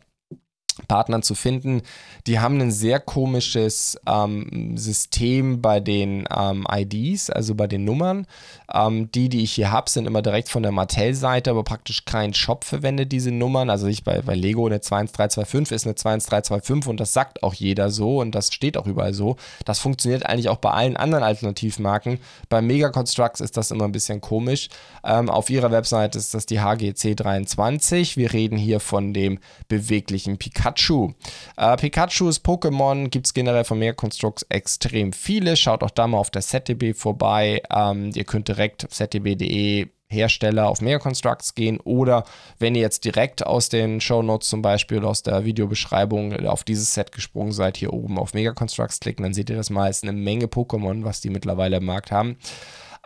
Partnern 0.88 1.22
zu 1.22 1.34
finden. 1.34 1.82
Die 2.26 2.38
haben 2.38 2.60
ein 2.60 2.70
sehr 2.70 3.00
komisches 3.00 3.98
ähm, 4.06 4.76
System 4.76 5.62
bei 5.62 5.80
den 5.80 6.26
ähm, 6.36 6.66
IDs, 6.70 7.30
also 7.30 7.54
bei 7.54 7.66
den 7.66 7.84
Nummern. 7.84 8.26
Ähm, 8.72 9.10
die, 9.12 9.28
die 9.28 9.42
ich 9.42 9.52
hier 9.52 9.70
habe, 9.72 9.88
sind 9.88 10.06
immer 10.06 10.22
direkt 10.22 10.48
von 10.48 10.62
der 10.62 10.72
Mattel-Seite, 10.72 11.50
aber 11.50 11.64
praktisch 11.64 12.04
kein 12.04 12.34
Shop 12.34 12.64
verwendet 12.64 13.12
diese 13.12 13.30
Nummern. 13.30 13.70
Also 13.70 13.86
ich 13.86 14.04
bei, 14.04 14.20
bei 14.20 14.34
Lego 14.34 14.66
eine 14.66 14.80
21325 14.80 15.74
ist 15.74 15.86
eine 15.86 15.94
21325 15.94 16.90
und 16.90 17.00
das 17.00 17.12
sagt 17.12 17.42
auch 17.42 17.54
jeder 17.54 17.90
so 17.90 18.20
und 18.20 18.34
das 18.34 18.52
steht 18.52 18.76
auch 18.76 18.86
überall 18.86 19.14
so. 19.14 19.36
Das 19.64 19.78
funktioniert 19.78 20.26
eigentlich 20.26 20.48
auch 20.48 20.58
bei 20.58 20.70
allen 20.70 20.96
anderen 20.96 21.24
Alternativmarken. 21.24 22.18
Bei 22.48 22.60
Mega 22.60 22.90
Constructs 22.90 23.40
ist 23.40 23.56
das 23.56 23.70
immer 23.70 23.84
ein 23.84 23.92
bisschen 23.92 24.20
komisch. 24.20 24.68
Ähm, 25.04 25.30
auf 25.30 25.48
ihrer 25.48 25.70
Website 25.70 26.16
ist 26.16 26.34
das 26.34 26.44
die 26.44 26.60
HGC 26.60 27.14
23. 27.14 28.16
Wir 28.16 28.32
reden 28.32 28.58
hier 28.58 28.80
von 28.80 29.14
dem 29.14 29.38
beweglichen 29.68 30.36
Picard 30.36 30.65
Pikachu. 30.66 31.12
Äh, 31.56 31.76
Pikachus 31.76 32.42
Pokémon 32.44 33.08
gibt 33.08 33.26
es 33.26 33.34
generell 33.34 33.64
von 33.64 33.78
Mega 33.78 33.92
Constructs 33.92 34.44
extrem 34.48 35.12
viele. 35.12 35.56
Schaut 35.56 35.82
auch 35.82 35.90
da 35.90 36.06
mal 36.06 36.18
auf 36.18 36.30
der 36.30 36.42
ZDB 36.42 36.94
vorbei. 36.94 37.62
Ähm, 37.70 38.10
ihr 38.14 38.24
könnt 38.24 38.48
direkt 38.48 38.86
zdb.de 38.90 39.88
Hersteller 40.08 40.68
auf 40.68 40.80
Mega 40.80 41.00
Constructs 41.00 41.56
gehen 41.56 41.80
oder 41.80 42.22
wenn 42.60 42.76
ihr 42.76 42.80
jetzt 42.80 43.04
direkt 43.04 43.44
aus 43.44 43.68
den 43.68 44.00
Show 44.00 44.22
Notes 44.22 44.48
zum 44.48 44.62
Beispiel 44.62 44.98
oder 44.98 45.08
aus 45.08 45.24
der 45.24 45.44
Videobeschreibung 45.44 46.46
auf 46.46 46.62
dieses 46.62 46.94
Set 46.94 47.10
gesprungen 47.10 47.50
seid, 47.50 47.76
hier 47.76 47.92
oben 47.92 48.16
auf 48.16 48.32
Mega 48.32 48.52
Constructs 48.52 49.00
klicken, 49.00 49.24
dann 49.24 49.34
seht 49.34 49.50
ihr 49.50 49.56
das 49.56 49.68
mal. 49.68 49.90
Ist 49.90 50.04
eine 50.04 50.12
Menge 50.12 50.46
Pokémon, 50.46 51.04
was 51.04 51.20
die 51.20 51.30
mittlerweile 51.30 51.78
im 51.78 51.84
Markt 51.84 52.12
haben. 52.12 52.36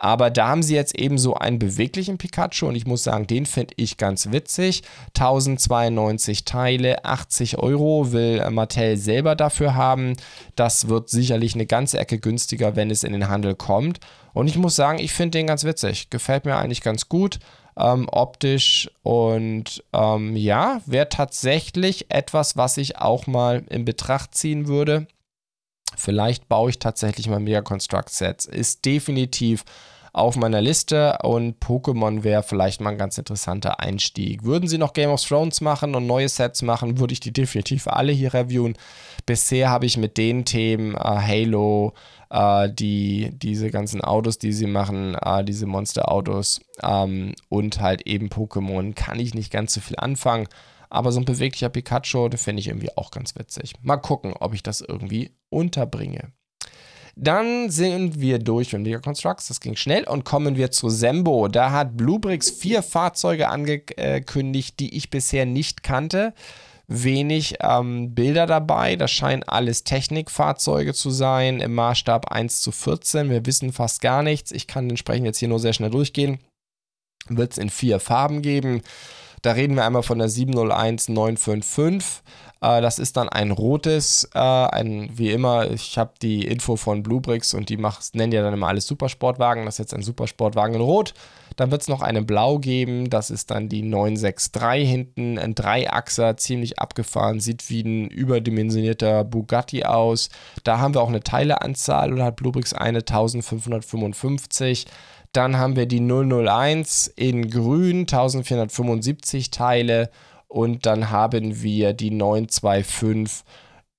Aber 0.03 0.31
da 0.31 0.47
haben 0.47 0.63
sie 0.63 0.73
jetzt 0.73 0.97
eben 0.97 1.19
so 1.19 1.35
einen 1.35 1.59
beweglichen 1.59 2.17
Pikachu 2.17 2.65
und 2.65 2.73
ich 2.73 2.87
muss 2.87 3.03
sagen, 3.03 3.27
den 3.27 3.45
finde 3.45 3.75
ich 3.77 3.97
ganz 3.97 4.31
witzig. 4.31 4.81
1092 5.09 6.43
Teile, 6.43 7.05
80 7.05 7.59
Euro 7.59 8.11
will 8.11 8.43
Mattel 8.49 8.97
selber 8.97 9.35
dafür 9.35 9.75
haben. 9.75 10.17
Das 10.55 10.87
wird 10.87 11.09
sicherlich 11.09 11.53
eine 11.53 11.67
ganze 11.67 11.99
Ecke 11.99 12.17
günstiger, 12.17 12.75
wenn 12.75 12.89
es 12.89 13.03
in 13.03 13.13
den 13.13 13.29
Handel 13.29 13.53
kommt. 13.53 13.99
Und 14.33 14.47
ich 14.47 14.57
muss 14.57 14.75
sagen, 14.75 14.97
ich 14.97 15.13
finde 15.13 15.37
den 15.37 15.45
ganz 15.45 15.65
witzig. 15.65 16.09
Gefällt 16.09 16.45
mir 16.45 16.55
eigentlich 16.55 16.81
ganz 16.81 17.07
gut. 17.07 17.37
Ähm, 17.77 18.09
optisch 18.11 18.89
und 19.03 19.83
ähm, 19.93 20.35
ja, 20.35 20.81
wäre 20.87 21.09
tatsächlich 21.09 22.07
etwas, 22.09 22.57
was 22.57 22.77
ich 22.77 22.97
auch 22.97 23.27
mal 23.27 23.63
in 23.69 23.85
Betracht 23.85 24.33
ziehen 24.33 24.67
würde. 24.67 25.05
Vielleicht 25.97 26.47
baue 26.47 26.69
ich 26.69 26.79
tatsächlich 26.79 27.27
mal 27.27 27.39
Mega 27.39 27.61
Construct 27.61 28.09
Sets. 28.09 28.45
Ist 28.45 28.85
definitiv 28.85 29.63
auf 30.13 30.35
meiner 30.35 30.61
Liste 30.61 31.17
und 31.23 31.63
Pokémon 31.63 32.23
wäre 32.23 32.43
vielleicht 32.43 32.81
mal 32.81 32.91
ein 32.91 32.97
ganz 32.97 33.17
interessanter 33.17 33.79
Einstieg. 33.79 34.43
Würden 34.43 34.67
sie 34.67 34.77
noch 34.77 34.93
Game 34.93 35.09
of 35.09 35.23
Thrones 35.23 35.61
machen 35.61 35.95
und 35.95 36.05
neue 36.05 36.27
Sets 36.27 36.63
machen, 36.63 36.99
würde 36.99 37.13
ich 37.13 37.21
die 37.21 37.31
definitiv 37.31 37.87
alle 37.87 38.11
hier 38.11 38.33
reviewen. 38.33 38.77
Bisher 39.25 39.69
habe 39.69 39.85
ich 39.85 39.97
mit 39.97 40.17
den 40.17 40.43
Themen 40.43 40.95
äh, 40.95 40.99
Halo, 40.99 41.93
äh, 42.29 42.69
die, 42.69 43.29
diese 43.33 43.71
ganzen 43.71 44.01
Autos, 44.01 44.37
die 44.37 44.51
sie 44.51 44.67
machen, 44.67 45.15
äh, 45.15 45.45
diese 45.45 45.65
Monster-Autos 45.65 46.59
ähm, 46.83 47.33
und 47.47 47.79
halt 47.79 48.05
eben 48.05 48.27
Pokémon, 48.27 48.93
kann 48.93 49.19
ich 49.19 49.33
nicht 49.33 49.51
ganz 49.51 49.73
so 49.73 49.79
viel 49.79 49.97
anfangen. 49.97 50.47
Aber 50.91 51.11
so 51.13 51.19
ein 51.19 51.25
beweglicher 51.25 51.69
Pikachu, 51.69 52.27
den 52.27 52.37
finde 52.37 52.59
ich 52.59 52.67
irgendwie 52.67 52.95
auch 52.97 53.11
ganz 53.11 53.35
witzig. 53.35 53.73
Mal 53.81 53.97
gucken, 53.97 54.33
ob 54.33 54.53
ich 54.53 54.61
das 54.61 54.81
irgendwie 54.81 55.31
unterbringe. 55.49 56.33
Dann 57.15 57.69
sind 57.69 58.19
wir 58.19 58.39
durch 58.39 58.73
mit 58.73 58.83
Mega 58.83 58.99
Constructs, 58.99 59.47
das 59.47 59.59
ging 59.59 59.75
schnell 59.75 60.03
und 60.03 60.25
kommen 60.25 60.57
wir 60.57 60.71
zu 60.71 60.89
Sembo. 60.89 61.47
Da 61.47 61.71
hat 61.71 61.97
Bluebricks 61.97 62.49
vier 62.49 62.83
Fahrzeuge 62.83 63.49
angekündigt, 63.49 64.79
die 64.79 64.95
ich 64.95 65.09
bisher 65.09 65.45
nicht 65.45 65.83
kannte. 65.83 66.33
Wenig 66.87 67.55
ähm, 67.61 68.13
Bilder 68.13 68.45
dabei, 68.45 68.97
das 68.97 69.11
scheinen 69.11 69.43
alles 69.43 69.85
Technikfahrzeuge 69.85 70.93
zu 70.93 71.09
sein, 71.09 71.61
im 71.61 71.73
Maßstab 71.73 72.29
1 72.29 72.61
zu 72.61 72.73
14. 72.73 73.29
Wir 73.29 73.45
wissen 73.45 73.71
fast 73.71 74.01
gar 74.01 74.23
nichts. 74.23 74.51
Ich 74.51 74.67
kann 74.67 74.89
entsprechend 74.89 75.25
jetzt 75.25 75.37
hier 75.37 75.47
nur 75.47 75.59
sehr 75.59 75.71
schnell 75.71 75.89
durchgehen. 75.89 76.39
Wird 77.29 77.53
es 77.53 77.57
in 77.57 77.69
vier 77.69 78.01
Farben 78.01 78.41
geben. 78.41 78.81
Da 79.41 79.53
reden 79.53 79.75
wir 79.75 79.85
einmal 79.85 80.03
von 80.03 80.19
der 80.19 80.29
701 80.29 81.09
955. 81.09 82.21
Äh, 82.61 82.81
das 82.81 82.99
ist 82.99 83.17
dann 83.17 83.27
ein 83.27 83.51
rotes, 83.51 84.29
äh, 84.33 84.39
ein, 84.39 85.09
wie 85.13 85.31
immer, 85.31 85.69
ich 85.71 85.97
habe 85.97 86.13
die 86.21 86.45
Info 86.45 86.75
von 86.75 87.01
Bluebricks 87.01 87.53
und 87.53 87.69
die 87.69 87.77
macht, 87.77 88.15
nennen 88.15 88.31
ja 88.31 88.43
dann 88.43 88.53
immer 88.53 88.67
alles 88.67 88.85
Supersportwagen. 88.87 89.65
Das 89.65 89.75
ist 89.75 89.79
jetzt 89.79 89.93
ein 89.93 90.03
Supersportwagen 90.03 90.75
in 90.75 90.81
Rot. 90.81 91.13
Dann 91.57 91.71
wird 91.71 91.81
es 91.81 91.87
noch 91.87 92.01
eine 92.01 92.21
Blau 92.21 92.59
geben, 92.59 93.09
das 93.09 93.29
ist 93.29 93.51
dann 93.51 93.67
die 93.67 93.81
963 93.81 94.89
hinten, 94.89 95.37
ein 95.37 95.53
Dreiachser, 95.53 96.37
ziemlich 96.37 96.79
abgefahren, 96.79 97.41
sieht 97.41 97.69
wie 97.69 97.81
ein 97.81 98.07
überdimensionierter 98.07 99.25
Bugatti 99.25 99.83
aus. 99.83 100.29
Da 100.63 100.79
haben 100.79 100.93
wir 100.93 101.01
auch 101.01 101.09
eine 101.09 101.21
Teileanzahl 101.21 102.13
oder 102.13 102.25
hat 102.25 102.37
Bluebricks 102.37 102.73
eine 102.73 102.99
1555. 102.99 104.85
Dann 105.33 105.57
haben 105.57 105.75
wir 105.75 105.85
die 105.85 106.01
001 106.01 107.07
in 107.15 107.49
grün, 107.49 108.01
1475 108.01 109.51
Teile. 109.51 110.09
Und 110.47 110.85
dann 110.85 111.09
haben 111.09 111.61
wir 111.61 111.93
die 111.93 112.11
925 112.11 113.45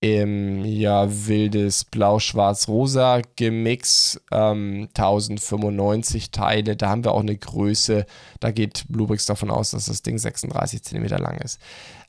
im 0.03 0.65
ja, 0.65 1.07
wildes 1.09 1.85
Blau-Schwarz-Rosa 1.85 3.23
Gemix, 3.37 4.21
ähm, 4.33 4.89
1095 4.95 6.33
Teile. 6.33 6.77
Da 6.77 6.89
haben 6.89 7.05
wir 7.05 7.13
auch 7.13 7.21
eine 7.21 7.37
Größe, 7.37 8.05
da 8.41 8.51
geht 8.51 8.85
Bluebricks 8.89 9.27
davon 9.27 9.53
aus, 9.53 9.71
dass 9.71 9.87
das 9.87 10.03
Ding 10.03 10.19
36 10.19 10.83
cm 10.83 11.07
lang 11.07 11.39
ist. 11.39 11.61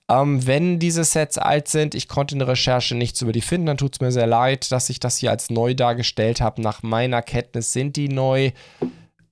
Ähm, 0.10 0.46
wenn 0.48 0.80
diese 0.80 1.04
Sets 1.04 1.38
alt 1.38 1.68
sind, 1.68 1.94
ich 1.94 2.08
konnte 2.08 2.34
in 2.34 2.40
der 2.40 2.48
Recherche 2.48 2.96
nichts 2.96 3.22
über 3.22 3.32
die 3.32 3.42
finden, 3.42 3.68
dann 3.68 3.78
tut 3.78 3.94
es 3.94 4.02
mir 4.02 4.12
sehr 4.12 4.28
leid, 4.28 4.72
dass 4.72 4.90
ich 4.90 5.00
das 5.00 5.18
hier 5.18 5.30
als 5.30 5.52
neu 5.52 5.76
dargestellt 5.76 6.42
habe. 6.42 6.64
Nach 6.64 6.82
meiner 6.82 7.22
Kenntnis 7.22 7.74
sind 7.74 7.96
die 7.96 8.10
neu, 8.10 8.52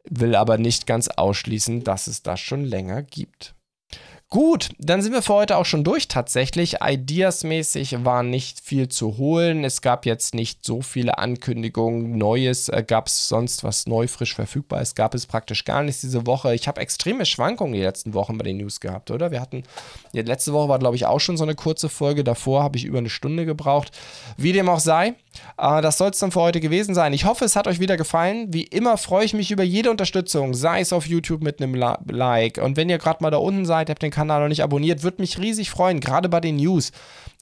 will 0.10 0.36
aber 0.36 0.58
nicht 0.58 0.88
ganz 0.88 1.08
ausschließen, 1.08 1.84
dass 1.84 2.08
es 2.08 2.24
das 2.24 2.40
schon 2.40 2.64
länger 2.64 3.02
gibt. 3.04 3.56
Gut, 4.34 4.70
dann 4.78 5.02
sind 5.02 5.12
wir 5.12 5.22
für 5.22 5.34
heute 5.34 5.58
auch 5.58 5.65
schon 5.65 5.84
durch 5.84 6.08
tatsächlich. 6.08 6.78
Ideas-mäßig 6.82 8.06
war 8.06 8.24
nicht 8.24 8.62
viel 8.62 8.88
zu 8.88 9.17
holen. 9.17 9.65
Es 9.65 9.82
gab 9.82 10.06
jetzt 10.06 10.36
nicht 10.36 10.63
so 10.63 10.82
viele 10.82 11.17
Ankündigungen. 11.17 12.17
Neues 12.17 12.70
äh, 12.70 12.82
gab 12.88 13.08
es 13.08 13.28
sonst, 13.28 13.65
was 13.65 13.88
neu 13.88 14.08
frisch 14.08 14.34
verfügbar 14.34 14.82
ist, 14.82 14.96
gab 14.96 15.15
es 15.15 15.26
praktisch 15.26 15.65
gar 15.65 15.84
nichts 15.84 16.00
diese 16.00 16.26
Woche. 16.26 16.56
Ich 16.56 16.70
habe 16.70 16.80
extreme 16.80 17.26
Schwankungen 17.26 17.74
die 17.74 17.82
letzten 17.82 18.13
Wochen 18.13 18.38
bei 18.38 18.46
den 18.46 18.56
News 18.56 18.80
gehabt, 18.80 19.12
oder? 19.12 19.32
Wir 19.32 19.41
hatten, 19.41 19.63
ja, 20.13 20.24
letzte 20.24 20.54
Woche 20.54 20.70
war 20.70 20.80
glaube 20.80 20.96
ich 20.96 21.06
auch 21.06 21.20
schon 21.20 21.36
so 21.36 21.44
eine 21.44 21.56
kurze 21.56 21.89
Folge. 21.89 22.24
Davor 22.24 22.63
habe 22.63 22.78
ich 22.78 22.86
über 22.86 23.00
eine 23.00 23.10
Stunde 23.10 23.46
gebraucht. 23.46 23.91
Wie 24.38 24.54
dem 24.54 24.70
auch 24.70 24.80
sei, 24.80 25.15
äh, 25.58 25.82
das 25.82 25.98
soll 25.98 26.12
es 26.12 26.20
dann 26.20 26.32
für 26.32 26.39
heute 26.39 26.62
gewesen 26.62 26.96
sein. 26.96 27.12
Ich 27.12 27.26
hoffe, 27.26 27.44
es 27.44 27.58
hat 27.58 27.67
euch 27.67 27.82
wieder 27.82 27.98
gefallen. 27.98 28.54
Wie 28.54 28.63
immer 28.63 28.96
freue 28.96 29.26
ich 29.26 29.34
mich 29.34 29.52
über 29.52 29.63
jede 29.63 29.91
Unterstützung, 29.91 30.54
sei 30.54 30.80
es 30.80 30.94
auf 30.94 31.06
YouTube 31.06 31.44
mit 31.44 31.62
einem 31.62 31.76
Like. 31.76 32.60
Und 32.60 32.78
wenn 32.78 32.89
ihr 32.89 32.98
gerade 32.98 33.22
mal 33.22 33.30
da 33.30 33.38
unten 33.38 33.65
seid, 33.65 33.89
habt 33.89 34.02
den 34.02 34.12
Kanal 34.12 34.21
noch 34.28 34.48
nicht 34.48 34.64
abonniert, 34.64 35.04
würde 35.04 35.22
mich 35.22 35.38
riesig 35.40 35.70
freuen, 35.70 36.00
gerade 36.00 36.30
bei 36.30 36.40
den 36.40 36.58
News 36.58 36.92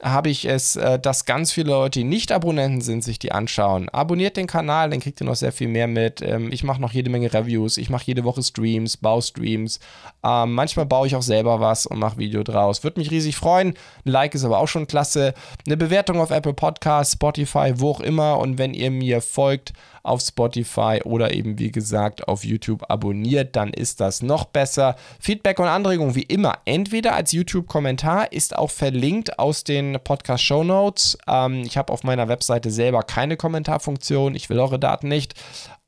habe 0.01 0.29
ich 0.29 0.45
es, 0.45 0.75
äh, 0.75 0.97
dass 0.97 1.25
ganz 1.25 1.51
viele 1.51 1.71
Leute, 1.71 1.99
die 1.99 2.05
nicht 2.05 2.31
Abonnenten 2.31 2.81
sind, 2.81 3.03
sich 3.03 3.19
die 3.19 3.31
anschauen. 3.31 3.89
Abonniert 3.89 4.37
den 4.37 4.47
Kanal, 4.47 4.89
dann 4.89 4.99
kriegt 4.99 5.19
ihr 5.21 5.25
noch 5.25 5.35
sehr 5.35 5.51
viel 5.51 5.67
mehr 5.67 5.87
mit. 5.87 6.21
Ähm, 6.21 6.51
ich 6.51 6.63
mache 6.63 6.81
noch 6.81 6.93
jede 6.93 7.09
Menge 7.09 7.33
Reviews, 7.33 7.77
ich 7.77 7.89
mache 7.89 8.05
jede 8.05 8.23
Woche 8.23 8.41
Streams, 8.41 8.97
Baustreams. 8.97 9.79
Ähm, 10.23 10.53
manchmal 10.53 10.85
baue 10.85 11.07
ich 11.07 11.15
auch 11.15 11.21
selber 11.21 11.59
was 11.59 11.85
und 11.85 11.99
mache 11.99 12.17
Video 12.17 12.43
draus. 12.43 12.83
Würde 12.83 12.99
mich 12.99 13.11
riesig 13.11 13.35
freuen. 13.35 13.69
Ein 14.05 14.11
Like 14.11 14.35
ist 14.35 14.45
aber 14.45 14.59
auch 14.59 14.67
schon 14.67 14.87
klasse. 14.87 15.33
Eine 15.65 15.77
Bewertung 15.77 16.19
auf 16.21 16.31
Apple 16.31 16.53
Podcasts, 16.53 17.13
Spotify, 17.13 17.73
wo 17.75 17.91
auch 17.91 17.99
immer. 17.99 18.39
Und 18.39 18.57
wenn 18.57 18.73
ihr 18.73 18.91
mir 18.91 19.21
folgt, 19.21 19.73
auf 20.03 20.21
Spotify 20.21 21.01
oder 21.03 21.33
eben 21.33 21.59
wie 21.59 21.71
gesagt 21.71 22.27
auf 22.27 22.43
YouTube 22.43 22.89
abonniert, 22.89 23.55
dann 23.55 23.71
ist 23.71 23.99
das 23.99 24.21
noch 24.21 24.45
besser. 24.45 24.95
Feedback 25.19 25.59
und 25.59 25.67
Anregungen 25.67 26.15
wie 26.15 26.23
immer 26.23 26.57
entweder 26.65 27.15
als 27.15 27.31
YouTube-Kommentar 27.31 28.31
ist 28.31 28.57
auch 28.57 28.71
verlinkt 28.71 29.39
aus 29.39 29.63
Podcast-Show 29.97 30.63
Notes. 30.63 31.17
Ähm, 31.27 31.63
ich 31.63 31.77
habe 31.77 31.91
auf 31.91 32.03
meiner 32.03 32.27
Webseite 32.27 32.69
selber 32.69 33.01
keine 33.01 33.37
Kommentarfunktion, 33.37 34.35
ich 34.35 34.49
will 34.49 34.59
eure 34.59 34.77
Daten 34.77 35.07
nicht. 35.07 35.33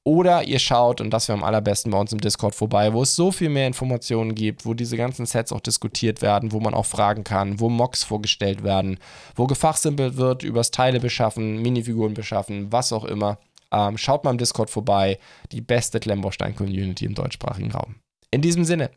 Oder 0.03 0.43
ihr 0.45 0.57
schaut, 0.57 0.99
und 0.99 1.11
das 1.11 1.27
wäre 1.27 1.37
am 1.37 1.43
allerbesten 1.43 1.91
bei 1.91 1.99
uns 1.99 2.11
im 2.11 2.19
Discord 2.19 2.55
vorbei, 2.55 2.91
wo 2.93 3.03
es 3.03 3.15
so 3.15 3.31
viel 3.31 3.49
mehr 3.49 3.67
Informationen 3.67 4.33
gibt, 4.33 4.65
wo 4.65 4.73
diese 4.73 4.97
ganzen 4.97 5.27
Sets 5.27 5.51
auch 5.51 5.59
diskutiert 5.59 6.23
werden, 6.23 6.51
wo 6.51 6.59
man 6.59 6.73
auch 6.73 6.87
fragen 6.87 7.23
kann, 7.23 7.59
wo 7.59 7.69
Mocks 7.69 8.03
vorgestellt 8.03 8.63
werden, 8.63 8.97
wo 9.35 9.45
gefachsimpelt 9.45 10.17
wird 10.17 10.41
übers 10.41 10.71
Teile 10.71 10.99
beschaffen, 10.99 11.61
Minifiguren 11.61 12.15
beschaffen, 12.15 12.71
was 12.71 12.91
auch 12.91 13.05
immer. 13.05 13.37
Ähm, 13.71 13.95
schaut 13.97 14.23
mal 14.23 14.31
im 14.31 14.39
Discord 14.39 14.71
vorbei. 14.71 15.19
Die 15.51 15.61
beste 15.61 15.99
Klemmbaustein-Community 15.99 17.05
im 17.05 17.13
deutschsprachigen 17.13 17.71
Raum. 17.71 17.95
In 18.31 18.41
diesem 18.41 18.65
Sinne, 18.65 18.89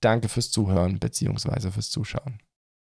danke 0.00 0.28
fürs 0.28 0.52
Zuhören 0.52 1.00
bzw. 1.00 1.72
fürs 1.72 1.90
Zuschauen. 1.90 2.38